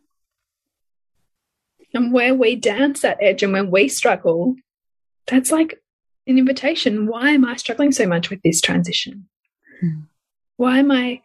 And 1.94 2.12
where 2.12 2.34
we 2.34 2.56
dance 2.56 3.02
that 3.02 3.18
edge 3.20 3.42
and 3.42 3.52
when 3.52 3.70
we 3.70 3.88
struggle, 3.88 4.56
that's 5.26 5.52
like 5.52 5.78
an 6.26 6.38
invitation. 6.38 7.06
Why 7.06 7.30
am 7.30 7.44
I 7.44 7.56
struggling 7.56 7.92
so 7.92 8.06
much 8.06 8.30
with 8.30 8.40
this 8.42 8.60
transition? 8.60 9.28
Mm. 9.82 10.06
Why 10.56 10.78
am 10.78 10.90
I 10.90 11.20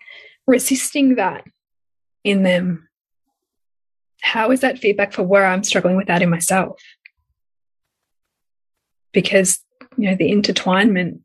resisting 0.46 1.16
that 1.16 1.46
in 2.28 2.44
them? 2.44 2.88
How 4.22 4.52
is 4.52 4.62
that 4.62 4.80
feedback 4.80 5.14
for 5.14 5.24
where 5.24 5.46
I'm 5.46 5.64
struggling 5.64 5.96
with 5.96 6.08
that 6.08 6.22
in 6.22 6.30
myself? 6.30 6.82
because 9.18 9.64
you 9.98 10.08
know 10.08 10.16
the 10.16 10.32
intertwinement 10.32 11.20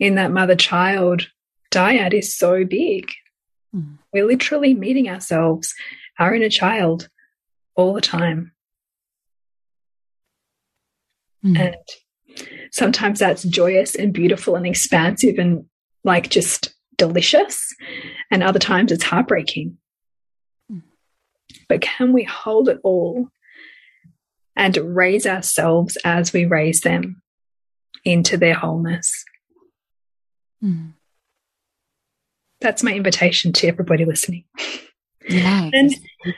in 0.00 0.16
that 0.16 0.32
mother 0.32 0.56
child 0.56 1.28
dyad 1.70 2.12
is 2.12 2.36
so 2.36 2.64
big 2.64 3.08
mm. 3.72 3.96
we're 4.12 4.26
literally 4.26 4.74
meeting 4.74 5.08
ourselves 5.08 5.72
our 6.18 6.34
inner 6.34 6.48
child 6.48 7.08
all 7.76 7.94
the 7.94 8.00
time 8.00 8.50
mm. 11.44 11.56
and 11.56 11.76
sometimes 12.72 13.20
that's 13.20 13.44
joyous 13.44 13.94
and 13.94 14.12
beautiful 14.12 14.56
and 14.56 14.66
expansive 14.66 15.38
and 15.38 15.64
like 16.02 16.28
just 16.30 16.74
delicious 16.96 17.72
and 18.30 18.42
other 18.42 18.58
times 18.58 18.90
it's 18.90 19.04
heartbreaking. 19.04 19.76
But 21.68 21.80
can 21.80 22.12
we 22.12 22.24
hold 22.24 22.68
it 22.68 22.78
all 22.82 23.28
and 24.56 24.76
raise 24.76 25.26
ourselves 25.26 25.98
as 26.04 26.32
we 26.32 26.44
raise 26.44 26.80
them 26.80 27.22
into 28.04 28.36
their 28.36 28.54
wholeness. 28.54 29.24
Mm. 30.62 30.92
That's 32.60 32.82
my 32.82 32.92
invitation 32.92 33.52
to 33.54 33.68
everybody 33.68 34.04
listening. 34.04 34.44
Yeah, 35.28 35.70
and 35.72 35.94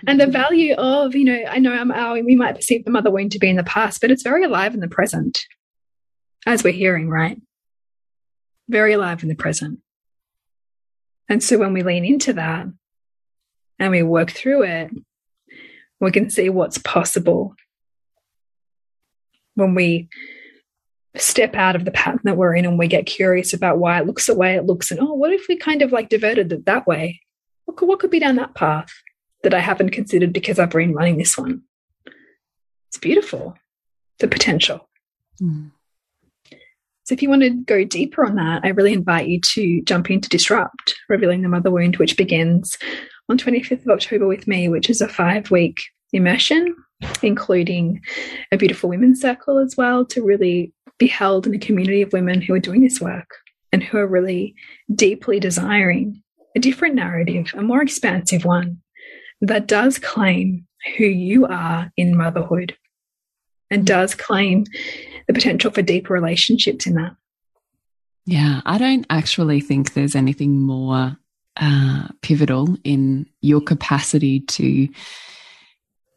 and 0.06 0.20
the 0.20 0.28
value 0.28 0.74
of 0.74 1.14
you 1.14 1.24
know 1.24 1.44
I 1.48 1.58
know 1.58 1.72
I'm, 1.72 1.90
oh, 1.90 2.14
we 2.22 2.36
might 2.36 2.54
perceive 2.54 2.84
the 2.84 2.90
mother 2.90 3.10
wound 3.10 3.32
to 3.32 3.38
be 3.38 3.50
in 3.50 3.56
the 3.56 3.64
past, 3.64 4.00
but 4.00 4.10
it's 4.10 4.22
very 4.22 4.44
alive 4.44 4.74
in 4.74 4.80
the 4.80 4.88
present, 4.88 5.44
as 6.46 6.62
we're 6.62 6.72
hearing, 6.72 7.08
right? 7.08 7.40
Very 8.68 8.92
alive 8.92 9.22
in 9.22 9.28
the 9.28 9.34
present. 9.34 9.80
And 11.28 11.42
so 11.42 11.58
when 11.58 11.72
we 11.72 11.82
lean 11.82 12.04
into 12.04 12.32
that 12.34 12.66
and 13.78 13.90
we 13.90 14.02
work 14.02 14.30
through 14.30 14.64
it, 14.64 14.90
we 16.00 16.10
can 16.10 16.30
see 16.30 16.48
what's 16.48 16.78
possible 16.78 17.54
when 19.54 19.74
we 19.74 20.08
step 21.16 21.54
out 21.54 21.76
of 21.76 21.84
the 21.84 21.90
pattern 21.90 22.20
that 22.24 22.36
we're 22.36 22.54
in 22.54 22.66
and 22.66 22.78
we 22.78 22.86
get 22.86 23.06
curious 23.06 23.52
about 23.52 23.78
why 23.78 23.98
it 23.98 24.06
looks 24.06 24.26
the 24.26 24.34
way 24.34 24.54
it 24.54 24.66
looks. 24.66 24.90
And 24.90 25.00
oh 25.00 25.14
what 25.14 25.32
if 25.32 25.46
we 25.48 25.56
kind 25.56 25.82
of 25.82 25.92
like 25.92 26.08
diverted 26.08 26.52
it 26.52 26.66
that 26.66 26.86
way? 26.86 27.20
What 27.64 27.76
could, 27.76 27.88
what 27.88 27.98
could 27.98 28.10
be 28.10 28.20
down 28.20 28.36
that 28.36 28.54
path 28.54 28.90
that 29.42 29.54
i 29.54 29.60
haven't 29.60 29.90
considered 29.90 30.32
because 30.32 30.58
i've 30.58 30.70
been 30.70 30.94
running 30.94 31.16
this 31.18 31.36
one? 31.36 31.62
It's 32.88 32.98
beautiful 32.98 33.56
the 34.18 34.28
potential. 34.28 34.88
Mm. 35.42 35.70
so 37.04 37.12
if 37.12 37.20
you 37.20 37.28
want 37.28 37.42
to 37.42 37.50
go 37.50 37.84
deeper 37.84 38.24
on 38.24 38.36
that 38.36 38.64
i 38.64 38.68
really 38.68 38.94
invite 38.94 39.28
you 39.28 39.38
to 39.38 39.82
jump 39.82 40.10
into 40.10 40.30
disrupt 40.30 40.94
revealing 41.10 41.42
the 41.42 41.48
mother 41.50 41.70
wound 41.70 41.98
which 41.98 42.16
begins 42.16 42.78
on 43.28 43.38
25th 43.38 43.82
of 43.82 43.88
october 43.88 44.26
with 44.26 44.46
me 44.46 44.68
which 44.68 44.90
is 44.90 45.00
a 45.00 45.08
five 45.08 45.50
week 45.50 45.80
immersion 46.12 46.74
including 47.22 48.00
a 48.52 48.56
beautiful 48.56 48.88
women's 48.88 49.20
circle 49.20 49.58
as 49.58 49.76
well 49.76 50.04
to 50.04 50.24
really 50.24 50.72
be 50.98 51.06
held 51.06 51.46
in 51.46 51.54
a 51.54 51.58
community 51.58 52.02
of 52.02 52.12
women 52.12 52.40
who 52.40 52.54
are 52.54 52.58
doing 52.58 52.82
this 52.82 53.00
work 53.00 53.28
and 53.72 53.82
who 53.82 53.98
are 53.98 54.06
really 54.06 54.54
deeply 54.94 55.38
desiring 55.38 56.22
a 56.54 56.58
different 56.58 56.94
narrative, 56.94 57.52
a 57.54 57.62
more 57.62 57.82
expansive 57.82 58.44
one 58.44 58.78
that 59.42 59.66
does 59.66 59.98
claim 59.98 60.66
who 60.96 61.04
you 61.04 61.46
are 61.46 61.92
in 61.96 62.16
motherhood 62.16 62.76
and 63.70 63.86
does 63.86 64.14
claim 64.14 64.64
the 65.26 65.34
potential 65.34 65.70
for 65.70 65.82
deeper 65.82 66.14
relationships 66.14 66.86
in 66.86 66.94
that. 66.94 67.14
Yeah, 68.24 68.62
I 68.64 68.78
don't 68.78 69.06
actually 69.10 69.60
think 69.60 69.92
there's 69.92 70.16
anything 70.16 70.60
more 70.60 71.18
uh, 71.58 72.08
pivotal 72.22 72.76
in 72.84 73.26
your 73.40 73.60
capacity 73.60 74.40
to 74.40 74.88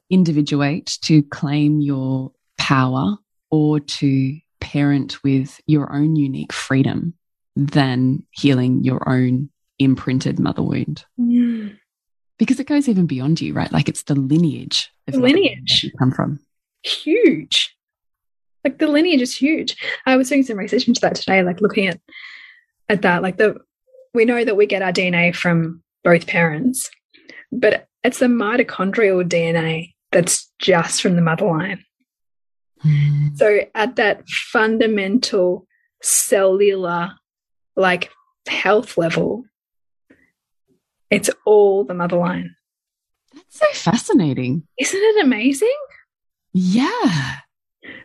individuate, 0.09 0.97
to 1.03 1.23
claim 1.23 1.79
your 1.79 2.31
power, 2.57 3.17
or 3.51 3.79
to 3.79 4.37
parent 4.59 5.23
with 5.23 5.59
your 5.65 5.93
own 5.93 6.15
unique 6.15 6.53
freedom 6.53 7.13
than 7.55 8.23
healing 8.31 8.83
your 8.83 9.07
own 9.07 9.49
imprinted 9.79 10.39
mother 10.39 10.61
wound. 10.61 11.05
Mm. 11.19 11.77
Because 12.37 12.59
it 12.59 12.67
goes 12.67 12.87
even 12.87 13.05
beyond 13.05 13.41
you, 13.41 13.53
right? 13.53 13.71
Like 13.71 13.89
it's 13.89 14.03
the 14.03 14.15
lineage 14.15 14.89
of 15.07 15.13
the 15.13 15.19
lineage 15.19 15.83
you 15.83 15.91
come 15.97 16.11
from. 16.11 16.39
Huge. 16.83 17.75
Like 18.63 18.77
the 18.77 18.87
lineage 18.87 19.21
is 19.21 19.35
huge. 19.35 19.77
I 20.05 20.15
was 20.15 20.29
doing 20.29 20.43
some 20.43 20.57
research 20.57 20.87
into 20.87 21.01
that 21.01 21.15
today, 21.15 21.43
like 21.43 21.61
looking 21.61 21.87
at 21.87 21.99
at 22.87 23.01
that. 23.01 23.21
Like 23.21 23.37
the 23.37 23.57
we 24.13 24.25
know 24.25 24.43
that 24.43 24.57
we 24.57 24.65
get 24.65 24.81
our 24.81 24.91
DNA 24.91 25.35
from 25.35 25.83
both 26.03 26.27
parents, 26.27 26.89
but 27.51 27.87
it's 28.03 28.19
the 28.19 28.27
mitochondrial 28.27 29.27
DNA 29.27 29.93
that's 30.11 30.51
just 30.59 31.01
from 31.01 31.15
the 31.15 31.21
mother 31.21 31.45
line. 31.45 31.83
Mm. 32.83 33.37
So 33.37 33.61
at 33.75 33.97
that 33.97 34.27
fundamental 34.27 35.67
cellular, 36.01 37.11
like 37.75 38.09
health 38.47 38.97
level, 38.97 39.43
it's 41.09 41.29
all 41.45 41.83
the 41.83 41.93
mother 41.93 42.17
line. 42.17 42.55
That's 43.33 43.59
so 43.59 43.91
fascinating. 43.91 44.63
Isn't 44.79 45.01
it 45.01 45.23
amazing? 45.23 45.75
Yeah. 46.53 47.37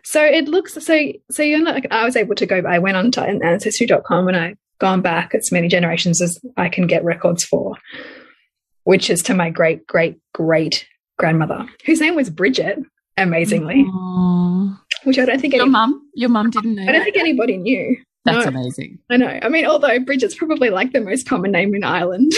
So 0.03 0.23
it 0.23 0.47
looks 0.47 0.73
so 0.73 1.11
so 1.31 1.43
you're 1.43 1.59
not 1.59 1.75
like 1.75 1.87
I 1.91 2.05
was 2.05 2.15
able 2.15 2.35
to 2.35 2.45
go 2.45 2.61
I 2.67 2.79
went 2.79 2.97
on 2.97 3.11
to 3.11 3.21
ancestry.com 3.21 4.27
and 4.27 4.37
I 4.37 4.55
gone 4.79 5.01
back 5.01 5.33
as 5.33 5.51
many 5.51 5.67
generations 5.67 6.21
as 6.21 6.39
I 6.57 6.69
can 6.69 6.87
get 6.87 7.03
records 7.03 7.43
for, 7.43 7.75
which 8.83 9.09
is 9.09 9.23
to 9.23 9.33
my 9.33 9.49
great 9.49 9.85
great 9.87 10.17
great 10.33 10.87
grandmother, 11.17 11.65
whose 11.85 12.01
name 12.01 12.15
was 12.15 12.29
Bridget, 12.29 12.79
amazingly. 13.17 13.85
Aww. 13.85 14.79
Which 15.03 15.19
I 15.19 15.25
don't 15.25 15.39
think 15.39 15.53
your 15.53 15.67
mum, 15.67 16.01
your 16.13 16.29
mum 16.29 16.49
didn't 16.49 16.75
know. 16.75 16.83
I 16.83 16.85
don't 16.87 16.95
that. 16.95 17.03
think 17.03 17.17
anybody 17.17 17.57
knew. 17.57 17.97
That's 18.25 18.45
no, 18.45 18.59
amazing. 18.59 18.97
I 19.11 19.17
know. 19.17 19.39
I 19.41 19.49
mean, 19.49 19.65
although 19.65 19.99
Bridget's 19.99 20.33
probably 20.33 20.71
like 20.71 20.93
the 20.93 21.01
most 21.01 21.27
common 21.29 21.51
name 21.51 21.75
in 21.75 21.83
Ireland. 21.83 22.33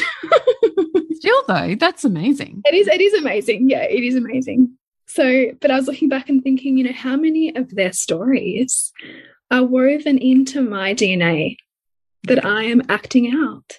Still, 1.14 1.44
though, 1.48 1.76
that's 1.76 2.04
amazing. 2.04 2.62
It 2.66 2.76
is. 2.76 2.88
It 2.88 3.02
is 3.02 3.14
amazing. 3.14 3.70
Yeah, 3.70 3.84
it 3.84 4.04
is 4.04 4.16
amazing. 4.16 4.78
So, 5.08 5.52
but 5.62 5.72
I 5.72 5.78
was 5.78 5.88
looking 5.88 6.10
back 6.10 6.28
and 6.28 6.44
thinking, 6.44 6.78
you 6.78 6.84
know, 6.84 6.92
how 6.92 7.16
many 7.16 7.56
of 7.56 7.74
their 7.74 7.94
stories 7.94 8.92
are 9.50 9.64
woven 9.64 10.18
into 10.18 10.62
my 10.62 10.94
DNA 10.94 11.56
that 12.28 12.46
I 12.46 12.64
am 12.64 12.82
acting 12.90 13.34
out? 13.34 13.78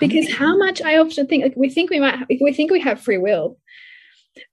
Because 0.00 0.32
how 0.32 0.56
much 0.56 0.82
I 0.82 0.98
often 0.98 1.26
think, 1.26 1.42
like, 1.42 1.56
we 1.56 1.70
think 1.70 1.90
we 1.90 2.00
might, 2.00 2.26
we 2.40 2.52
think 2.52 2.70
we 2.70 2.80
have 2.80 3.00
free 3.00 3.18
will, 3.18 3.58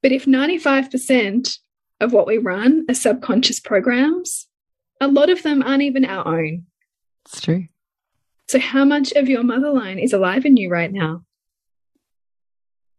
but 0.02 0.12
if 0.12 0.26
95% 0.26 1.58
of 2.00 2.12
what 2.12 2.26
we 2.26 2.38
run 2.38 2.86
are 2.88 2.94
subconscious 2.94 3.60
programs, 3.60 4.46
a 5.00 5.08
lot 5.08 5.30
of 5.30 5.42
them 5.42 5.62
aren't 5.62 5.82
even 5.82 6.04
our 6.04 6.26
own. 6.26 6.64
It's 7.26 7.40
true. 7.40 7.66
So, 8.48 8.58
how 8.58 8.84
much 8.84 9.12
of 9.12 9.28
your 9.28 9.42
mother 9.42 9.70
line 9.70 9.98
is 9.98 10.12
alive 10.12 10.44
in 10.44 10.56
you 10.56 10.70
right 10.70 10.92
now? 10.92 11.24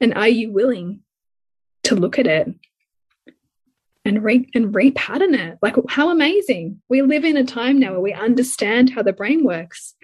And 0.02 0.14
are 0.14 0.28
you 0.28 0.52
willing 0.52 1.02
to 1.84 1.96
look 1.96 2.20
at 2.20 2.28
it 2.28 2.54
and 4.06 4.24
re 4.24 4.48
and 4.54 4.74
repattern 4.74 5.38
it? 5.38 5.58
Like, 5.62 5.76
how 5.90 6.10
amazing! 6.10 6.82
We 6.90 7.02
live 7.02 7.26
in 7.26 7.38
a 7.38 7.44
time 7.44 7.80
now 7.80 7.92
where 7.92 8.02
we 8.02 8.14
understand 8.14 8.92
how 8.92 9.04
the 9.04 9.14
brain 9.14 9.44
works. 9.44 9.96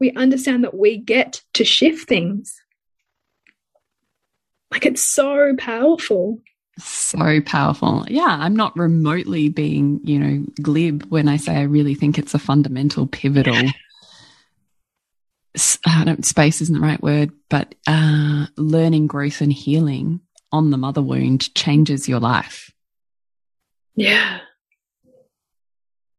We 0.00 0.12
understand 0.12 0.64
that 0.64 0.76
we 0.76 0.98
get 0.98 1.42
to 1.54 1.64
shift 1.64 2.08
things. 2.08 2.54
Like, 4.70 4.86
it's 4.86 5.02
so 5.02 5.54
powerful 5.58 6.40
so 6.78 7.40
powerful. 7.42 8.04
Yeah, 8.08 8.36
I'm 8.40 8.56
not 8.56 8.76
remotely 8.76 9.48
being, 9.48 10.00
you 10.04 10.18
know, 10.18 10.46
glib 10.60 11.04
when 11.10 11.28
I 11.28 11.36
say 11.36 11.56
I 11.56 11.62
really 11.62 11.94
think 11.94 12.18
it's 12.18 12.34
a 12.34 12.38
fundamental, 12.38 13.06
pivotal. 13.06 13.70
I 15.86 16.04
don't, 16.04 16.24
space 16.24 16.62
isn't 16.62 16.74
the 16.74 16.80
right 16.80 17.02
word, 17.02 17.30
but 17.50 17.74
uh, 17.86 18.46
learning, 18.56 19.06
growth, 19.06 19.42
and 19.42 19.52
healing 19.52 20.20
on 20.50 20.70
the 20.70 20.78
mother 20.78 21.02
wound 21.02 21.54
changes 21.54 22.08
your 22.08 22.20
life. 22.20 22.71
Yeah. 23.94 24.40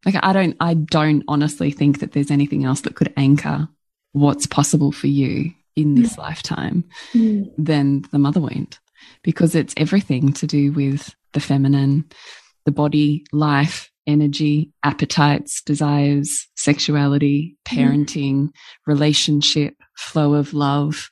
Like 0.05 0.15
I 0.21 0.33
don't, 0.33 0.55
I 0.59 0.73
don't 0.73 1.23
honestly 1.27 1.71
think 1.71 1.99
that 1.99 2.11
there's 2.11 2.31
anything 2.31 2.65
else 2.65 2.81
that 2.81 2.95
could 2.95 3.13
anchor 3.15 3.69
what's 4.11 4.45
possible 4.45 4.91
for 4.91 5.07
you 5.07 5.51
in 5.75 5.95
this 5.95 6.15
mm. 6.15 6.19
lifetime 6.19 6.83
mm. 7.13 7.49
than 7.57 8.03
the 8.11 8.19
mother 8.19 8.41
wound 8.41 8.77
because 9.23 9.55
it's 9.55 9.73
everything 9.77 10.33
to 10.33 10.47
do 10.47 10.71
with 10.71 11.15
the 11.33 11.39
feminine, 11.39 12.05
the 12.65 12.71
body, 12.71 13.25
life, 13.31 13.89
energy, 14.05 14.71
appetites, 14.83 15.61
desires, 15.61 16.47
sexuality, 16.55 17.57
parenting, 17.65 18.35
mm. 18.35 18.51
relationship, 18.85 19.75
flow 19.95 20.33
of 20.33 20.53
love, 20.53 21.09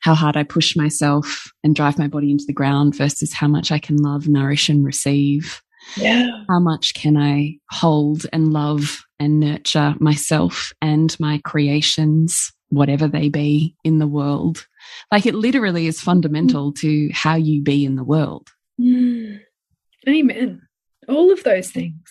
how 0.00 0.14
hard 0.14 0.36
I 0.36 0.44
push 0.44 0.76
myself 0.76 1.50
and 1.62 1.76
drive 1.76 1.98
my 1.98 2.08
body 2.08 2.30
into 2.30 2.44
the 2.46 2.52
ground 2.52 2.96
versus 2.96 3.34
how 3.34 3.48
much 3.48 3.70
I 3.70 3.78
can 3.78 3.96
love, 3.96 4.28
nourish, 4.28 4.68
and 4.68 4.84
receive. 4.84 5.62
Yeah. 5.96 6.44
How 6.48 6.60
much 6.60 6.94
can 6.94 7.16
I 7.16 7.58
hold 7.70 8.26
and 8.32 8.52
love 8.52 9.02
and 9.18 9.40
nurture 9.40 9.94
myself 9.98 10.72
and 10.80 11.14
my 11.20 11.40
creations, 11.44 12.52
whatever 12.68 13.08
they 13.08 13.28
be 13.28 13.74
in 13.84 13.98
the 13.98 14.06
world? 14.06 14.66
Like 15.10 15.26
it 15.26 15.34
literally 15.34 15.86
is 15.86 16.00
fundamental 16.00 16.72
mm. 16.72 16.78
to 16.80 17.10
how 17.12 17.36
you 17.36 17.62
be 17.62 17.84
in 17.84 17.96
the 17.96 18.04
world. 18.04 18.48
Mm. 18.80 19.40
Amen. 20.08 20.62
All 21.08 21.32
of 21.32 21.42
those 21.42 21.70
things. 21.70 22.02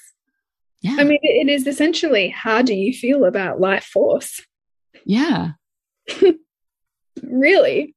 Yeah. 0.81 0.97
I 0.99 1.03
mean, 1.03 1.19
it 1.21 1.49
is 1.49 1.67
essentially 1.67 2.29
how 2.29 2.61
do 2.61 2.73
you 2.73 2.93
feel 2.93 3.25
about 3.25 3.59
life 3.59 3.83
force? 3.83 4.41
Yeah. 5.05 5.51
really? 7.23 7.95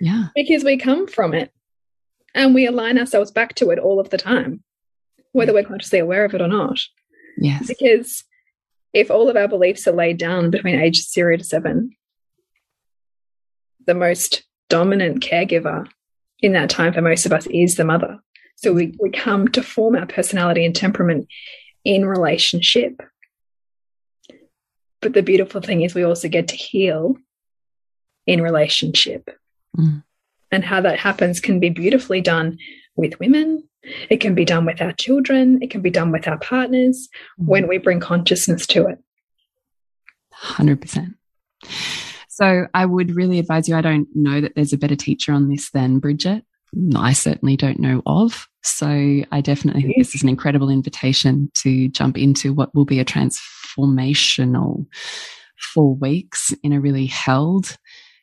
Yeah. 0.00 0.28
Because 0.34 0.64
we 0.64 0.78
come 0.78 1.06
from 1.06 1.34
it 1.34 1.52
and 2.34 2.54
we 2.54 2.66
align 2.66 2.98
ourselves 2.98 3.30
back 3.30 3.54
to 3.56 3.70
it 3.70 3.78
all 3.78 4.00
of 4.00 4.10
the 4.10 4.18
time, 4.18 4.62
whether 5.32 5.52
we're 5.52 5.64
consciously 5.64 5.98
aware 5.98 6.24
of 6.24 6.34
it 6.34 6.42
or 6.42 6.48
not. 6.48 6.80
Yes. 7.38 7.66
Because 7.66 8.24
if 8.92 9.10
all 9.10 9.28
of 9.28 9.36
our 9.36 9.48
beliefs 9.48 9.86
are 9.86 9.92
laid 9.92 10.18
down 10.18 10.50
between 10.50 10.78
age 10.78 11.08
zero 11.08 11.36
to 11.36 11.44
seven, 11.44 11.96
the 13.86 13.94
most 13.94 14.44
dominant 14.68 15.22
caregiver 15.22 15.86
in 16.40 16.52
that 16.52 16.70
time 16.70 16.92
for 16.92 17.02
most 17.02 17.26
of 17.26 17.32
us 17.32 17.46
is 17.46 17.76
the 17.76 17.84
mother. 17.84 18.18
So 18.56 18.72
we, 18.72 18.94
we 19.00 19.10
come 19.10 19.48
to 19.48 19.62
form 19.62 19.96
our 19.96 20.06
personality 20.06 20.64
and 20.66 20.74
temperament 20.74 21.28
in 21.84 22.04
relationship. 22.04 23.00
But 25.00 25.14
the 25.14 25.22
beautiful 25.22 25.62
thing 25.62 25.82
is 25.82 25.94
we 25.94 26.02
also 26.02 26.28
get 26.28 26.48
to 26.48 26.56
heal 26.56 27.16
in 28.26 28.42
relationship. 28.42 29.30
Mm. 29.76 30.04
And 30.52 30.64
how 30.64 30.80
that 30.80 30.98
happens 30.98 31.40
can 31.40 31.60
be 31.60 31.70
beautifully 31.70 32.20
done 32.20 32.58
with 32.96 33.18
women. 33.20 33.68
It 34.10 34.18
can 34.18 34.34
be 34.34 34.44
done 34.44 34.66
with 34.66 34.82
our 34.82 34.92
children. 34.92 35.62
It 35.62 35.70
can 35.70 35.80
be 35.80 35.90
done 35.90 36.12
with 36.12 36.28
our 36.28 36.38
partners 36.38 37.08
mm. 37.40 37.46
when 37.46 37.68
we 37.68 37.78
bring 37.78 38.00
consciousness 38.00 38.66
to 38.68 38.86
it. 38.86 38.98
100%. 40.42 41.14
So 42.28 42.66
I 42.72 42.86
would 42.86 43.14
really 43.14 43.38
advise 43.38 43.68
you. 43.68 43.76
I 43.76 43.82
don't 43.82 44.08
know 44.14 44.40
that 44.40 44.54
there's 44.54 44.72
a 44.72 44.78
better 44.78 44.96
teacher 44.96 45.32
on 45.32 45.48
this 45.48 45.70
than 45.70 45.98
Bridget. 45.98 46.44
I 46.94 47.12
certainly 47.12 47.56
don't 47.56 47.80
know 47.80 48.02
of. 48.06 48.48
So 48.62 48.86
I 48.86 49.40
definitely 49.40 49.82
think 49.82 49.96
this 49.98 50.14
is 50.14 50.22
an 50.22 50.28
incredible 50.28 50.70
invitation 50.70 51.50
to 51.56 51.88
jump 51.88 52.16
into 52.16 52.52
what 52.52 52.74
will 52.74 52.84
be 52.84 53.00
a 53.00 53.04
transformational 53.04 54.86
four 55.74 55.94
weeks 55.96 56.54
in 56.62 56.72
a 56.72 56.80
really 56.80 57.06
held, 57.06 57.76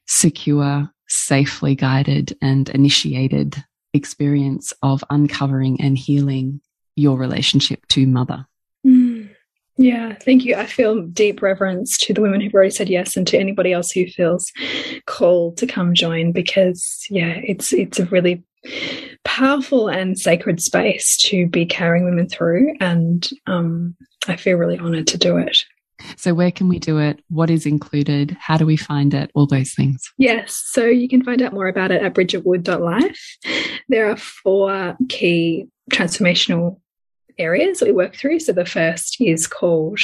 secure, 0.07 0.89
safely 1.07 1.75
guided 1.75 2.37
and 2.41 2.69
initiated 2.69 3.63
experience 3.93 4.73
of 4.83 5.03
uncovering 5.09 5.79
and 5.81 5.97
healing 5.97 6.61
your 6.95 7.17
relationship 7.17 7.85
to 7.87 8.05
mother. 8.07 8.45
Yeah, 9.77 10.15
thank 10.15 10.43
you. 10.43 10.55
I 10.55 10.65
feel 10.65 11.03
deep 11.03 11.41
reverence 11.41 11.97
to 11.99 12.13
the 12.13 12.21
women 12.21 12.41
who've 12.41 12.53
already 12.53 12.71
said 12.71 12.89
yes 12.89 13.15
and 13.15 13.27
to 13.27 13.37
anybody 13.37 13.73
else 13.73 13.91
who 13.91 14.07
feels 14.07 14.51
called 15.05 15.57
to 15.57 15.67
come 15.67 15.93
join 15.93 16.31
because 16.31 17.05
yeah, 17.11 17.39
it's 17.43 17.73
it's 17.73 17.99
a 17.99 18.05
really 18.05 18.43
powerful 19.23 19.87
and 19.87 20.17
sacred 20.17 20.59
space 20.61 21.15
to 21.17 21.47
be 21.47 21.65
carrying 21.65 22.05
women 22.05 22.27
through 22.27 22.73
and 22.79 23.29
um, 23.45 23.95
I 24.27 24.35
feel 24.35 24.57
really 24.57 24.79
honored 24.79 25.07
to 25.07 25.17
do 25.17 25.37
it. 25.37 25.63
So 26.15 26.33
where 26.33 26.51
can 26.51 26.67
we 26.69 26.79
do 26.79 26.99
it? 26.99 27.23
What 27.29 27.49
is 27.49 27.65
included? 27.65 28.37
How 28.39 28.57
do 28.57 28.65
we 28.65 28.77
find 28.77 29.13
it? 29.13 29.31
All 29.33 29.47
those 29.47 29.73
things. 29.73 30.11
Yes. 30.17 30.61
So 30.65 30.85
you 30.85 31.09
can 31.09 31.23
find 31.23 31.41
out 31.41 31.53
more 31.53 31.67
about 31.67 31.91
it 31.91 32.01
at 32.01 32.13
bridgetwood.life. 32.13 33.37
There 33.89 34.09
are 34.09 34.17
four 34.17 34.97
key 35.09 35.67
transformational 35.91 36.79
areas 37.37 37.79
that 37.79 37.85
we 37.85 37.93
work 37.93 38.15
through. 38.15 38.39
So 38.39 38.51
the 38.53 38.65
first 38.65 39.17
is 39.19 39.47
called, 39.47 39.99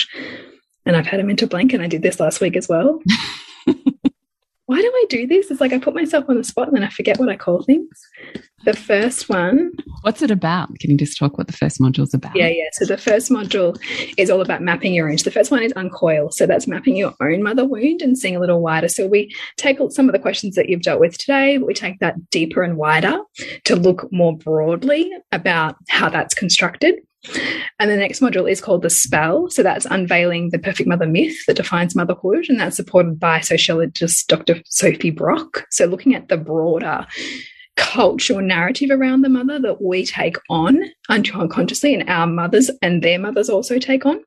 and 0.86 0.96
I've 0.96 1.08
had 1.08 1.20
a 1.20 1.24
mental 1.24 1.48
blank, 1.48 1.74
and 1.74 1.82
I 1.82 1.88
did 1.88 2.02
this 2.02 2.20
last 2.20 2.42
week 2.42 2.56
as 2.56 2.68
well. 2.68 3.00
Why 4.66 4.82
do 4.82 4.88
I 4.88 5.06
do 5.10 5.28
this? 5.28 5.52
It's 5.52 5.60
like 5.60 5.74
I 5.74 5.80
put 5.80 5.94
myself 5.94 6.26
on 6.30 6.38
the 6.38 6.44
spot 6.44 6.68
and 6.68 6.76
then 6.78 6.84
I 6.84 6.90
forget 6.90 7.20
what 7.20 7.28
I 7.28 7.36
call 7.36 7.64
things. 7.64 8.02
The 8.64 8.74
first 8.74 9.28
one. 9.28 9.72
What's 10.02 10.22
it 10.22 10.32
about? 10.32 10.70
Can 10.80 10.90
you 10.90 10.98
just 10.98 11.18
talk 11.18 11.38
what 11.38 11.48
the 11.48 11.54
first 11.54 11.82
module 11.82 12.04
is 12.04 12.14
about? 12.14 12.34
Yeah, 12.34 12.48
yeah. 12.48 12.70
So 12.72 12.86
the 12.86 12.98
first 12.98 13.30
module 13.30 13.78
is 14.18 14.30
all 14.30 14.40
about 14.40 14.62
mapping 14.62 14.94
your 14.94 15.10
own. 15.10 15.18
The 15.22 15.32
first 15.32 15.52
one 15.52 15.62
is 15.62 15.74
uncoil. 15.76 16.32
So 16.32 16.46
that's 16.46 16.66
mapping 16.66 16.96
your 16.96 17.14
own 17.20 17.44
mother 17.44 17.66
wound 17.66 18.02
and 18.02 18.18
seeing 18.18 18.38
a 18.38 18.40
little 18.40 18.62
wider. 18.62 18.88
So 18.88 19.06
we 19.06 19.36
take 19.58 19.80
some 19.90 20.08
of 20.08 20.14
the 20.14 20.20
questions 20.20 20.56
that 20.56 20.70
you've 20.70 20.82
dealt 20.82 21.02
with 21.02 21.18
today, 21.18 21.58
but 21.58 21.68
we 21.68 21.74
take 21.74 22.00
that 22.00 22.30
deeper 22.30 22.64
and 22.64 22.78
wider 22.78 23.20
to 23.66 23.76
look 23.76 24.08
more 24.14 24.38
broadly 24.38 25.12
about 25.34 25.76
how 25.90 26.08
that's 26.08 26.34
constructed. 26.34 26.96
And 27.80 27.90
the 27.90 27.98
next 27.98 28.20
module 28.20 28.50
is 28.50 28.62
called 28.62 28.82
The 28.82 28.90
Spell. 28.90 29.50
So 29.50 29.64
that's 29.64 29.86
unveiling 29.86 30.50
the 30.50 30.60
perfect 30.60 30.88
mother 30.88 31.08
myth 31.08 31.36
that 31.48 31.56
defines 31.56 31.96
motherhood. 31.96 32.46
And 32.50 32.60
that's 32.60 32.76
supported 32.76 33.20
by 33.20 33.40
sociologist 33.40 34.28
Dr. 34.28 34.62
Sophie 34.66 35.12
Brock. 35.12 35.66
So 35.70 35.86
looking 35.86 36.16
at 36.16 36.28
the 36.28 36.38
broader 36.38 37.06
cultural 37.76 38.42
narrative 38.42 38.92
around 38.92 39.22
the 39.22 39.30
mother 39.30 39.60
that 39.60 39.82
we 39.82 40.06
take 40.06 40.38
on 40.50 40.80
unconsciously 41.10 41.94
and 41.96 42.08
our 42.08 42.28
mothers 42.28 42.70
and 42.82 43.02
their 43.02 43.18
mothers 43.18 43.50
also 43.50 43.80
take 43.80 44.06
on. 44.06 44.22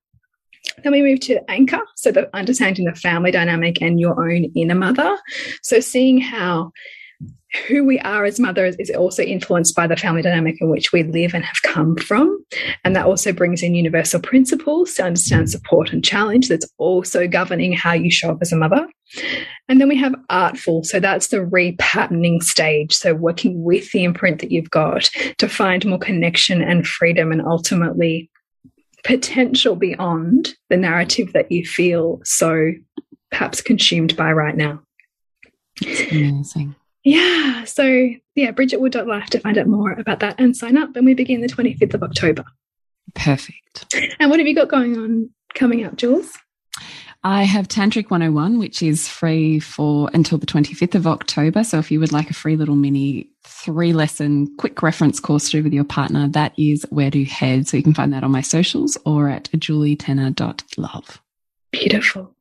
Then 0.82 0.92
we 0.92 1.02
move 1.02 1.20
to 1.20 1.48
anchor, 1.48 1.80
so 1.94 2.10
the 2.10 2.28
understanding 2.36 2.86
the 2.86 2.94
family 2.94 3.30
dynamic 3.30 3.80
and 3.80 4.00
your 4.00 4.20
own 4.20 4.44
inner 4.56 4.74
mother. 4.74 5.16
So 5.62 5.78
seeing 5.80 6.20
how 6.20 6.72
who 7.68 7.84
we 7.84 7.98
are 8.00 8.24
as 8.24 8.40
mothers 8.40 8.76
is 8.78 8.90
also 8.90 9.22
influenced 9.22 9.74
by 9.74 9.86
the 9.86 9.96
family 9.96 10.22
dynamic 10.22 10.60
in 10.60 10.68
which 10.68 10.92
we 10.92 11.02
live 11.04 11.34
and 11.34 11.44
have 11.44 11.62
come 11.62 11.96
from. 11.96 12.44
And 12.84 12.96
that 12.96 13.06
also 13.06 13.32
brings 13.32 13.62
in 13.62 13.74
universal 13.74 14.20
principles 14.20 14.94
to 14.94 15.04
understand 15.04 15.50
support 15.50 15.92
and 15.92 16.04
challenge 16.04 16.48
that's 16.48 16.68
also 16.78 17.28
governing 17.28 17.72
how 17.72 17.92
you 17.92 18.10
show 18.10 18.30
up 18.30 18.38
as 18.40 18.52
a 18.52 18.56
mother. 18.56 18.86
And 19.68 19.80
then 19.80 19.88
we 19.88 19.96
have 19.96 20.14
artful. 20.28 20.82
So 20.84 20.98
that's 20.98 21.28
the 21.28 21.38
repatterning 21.38 22.42
stage. 22.42 22.92
So 22.92 23.14
working 23.14 23.62
with 23.62 23.90
the 23.92 24.04
imprint 24.04 24.40
that 24.40 24.50
you've 24.50 24.70
got 24.70 25.04
to 25.38 25.48
find 25.48 25.86
more 25.86 25.98
connection 25.98 26.62
and 26.62 26.86
freedom 26.86 27.30
and 27.30 27.42
ultimately 27.42 28.30
potential 29.04 29.76
beyond 29.76 30.54
the 30.68 30.76
narrative 30.76 31.32
that 31.32 31.52
you 31.52 31.64
feel 31.64 32.20
so 32.24 32.72
perhaps 33.30 33.60
consumed 33.60 34.16
by 34.16 34.32
right 34.32 34.56
now. 34.56 34.80
It's 35.80 36.10
amazing. 36.10 36.74
Yeah. 37.06 37.62
So, 37.62 37.84
yeah, 38.34 38.50
bridgetwood.life 38.50 39.30
to 39.30 39.38
find 39.38 39.56
out 39.58 39.68
more 39.68 39.92
about 39.92 40.18
that 40.20 40.34
and 40.40 40.56
sign 40.56 40.76
up. 40.76 40.96
And 40.96 41.06
we 41.06 41.14
begin 41.14 41.40
the 41.40 41.46
25th 41.46 41.94
of 41.94 42.02
October. 42.02 42.44
Perfect. 43.14 43.94
And 44.18 44.28
what 44.28 44.40
have 44.40 44.48
you 44.48 44.56
got 44.56 44.68
going 44.68 44.98
on 44.98 45.30
coming 45.54 45.84
up, 45.84 45.94
Jules? 45.94 46.36
I 47.22 47.44
have 47.44 47.68
Tantric 47.68 48.10
101, 48.10 48.58
which 48.58 48.82
is 48.82 49.06
free 49.06 49.60
for 49.60 50.10
until 50.14 50.36
the 50.36 50.46
25th 50.46 50.96
of 50.96 51.06
October. 51.06 51.62
So 51.62 51.78
if 51.78 51.92
you 51.92 52.00
would 52.00 52.10
like 52.10 52.28
a 52.28 52.34
free 52.34 52.56
little 52.56 52.74
mini 52.74 53.30
three 53.44 53.92
lesson 53.92 54.52
quick 54.56 54.82
reference 54.82 55.20
course 55.20 55.50
to 55.50 55.58
do 55.58 55.62
with 55.62 55.72
your 55.72 55.84
partner, 55.84 56.26
that 56.30 56.54
is 56.58 56.84
where 56.90 57.12
to 57.12 57.24
head. 57.24 57.68
So 57.68 57.76
you 57.76 57.84
can 57.84 57.94
find 57.94 58.12
that 58.14 58.24
on 58.24 58.32
my 58.32 58.40
socials 58.40 58.98
or 59.06 59.28
at 59.28 59.44
julietenner.love. 59.52 61.22
Beautiful. 61.70 62.35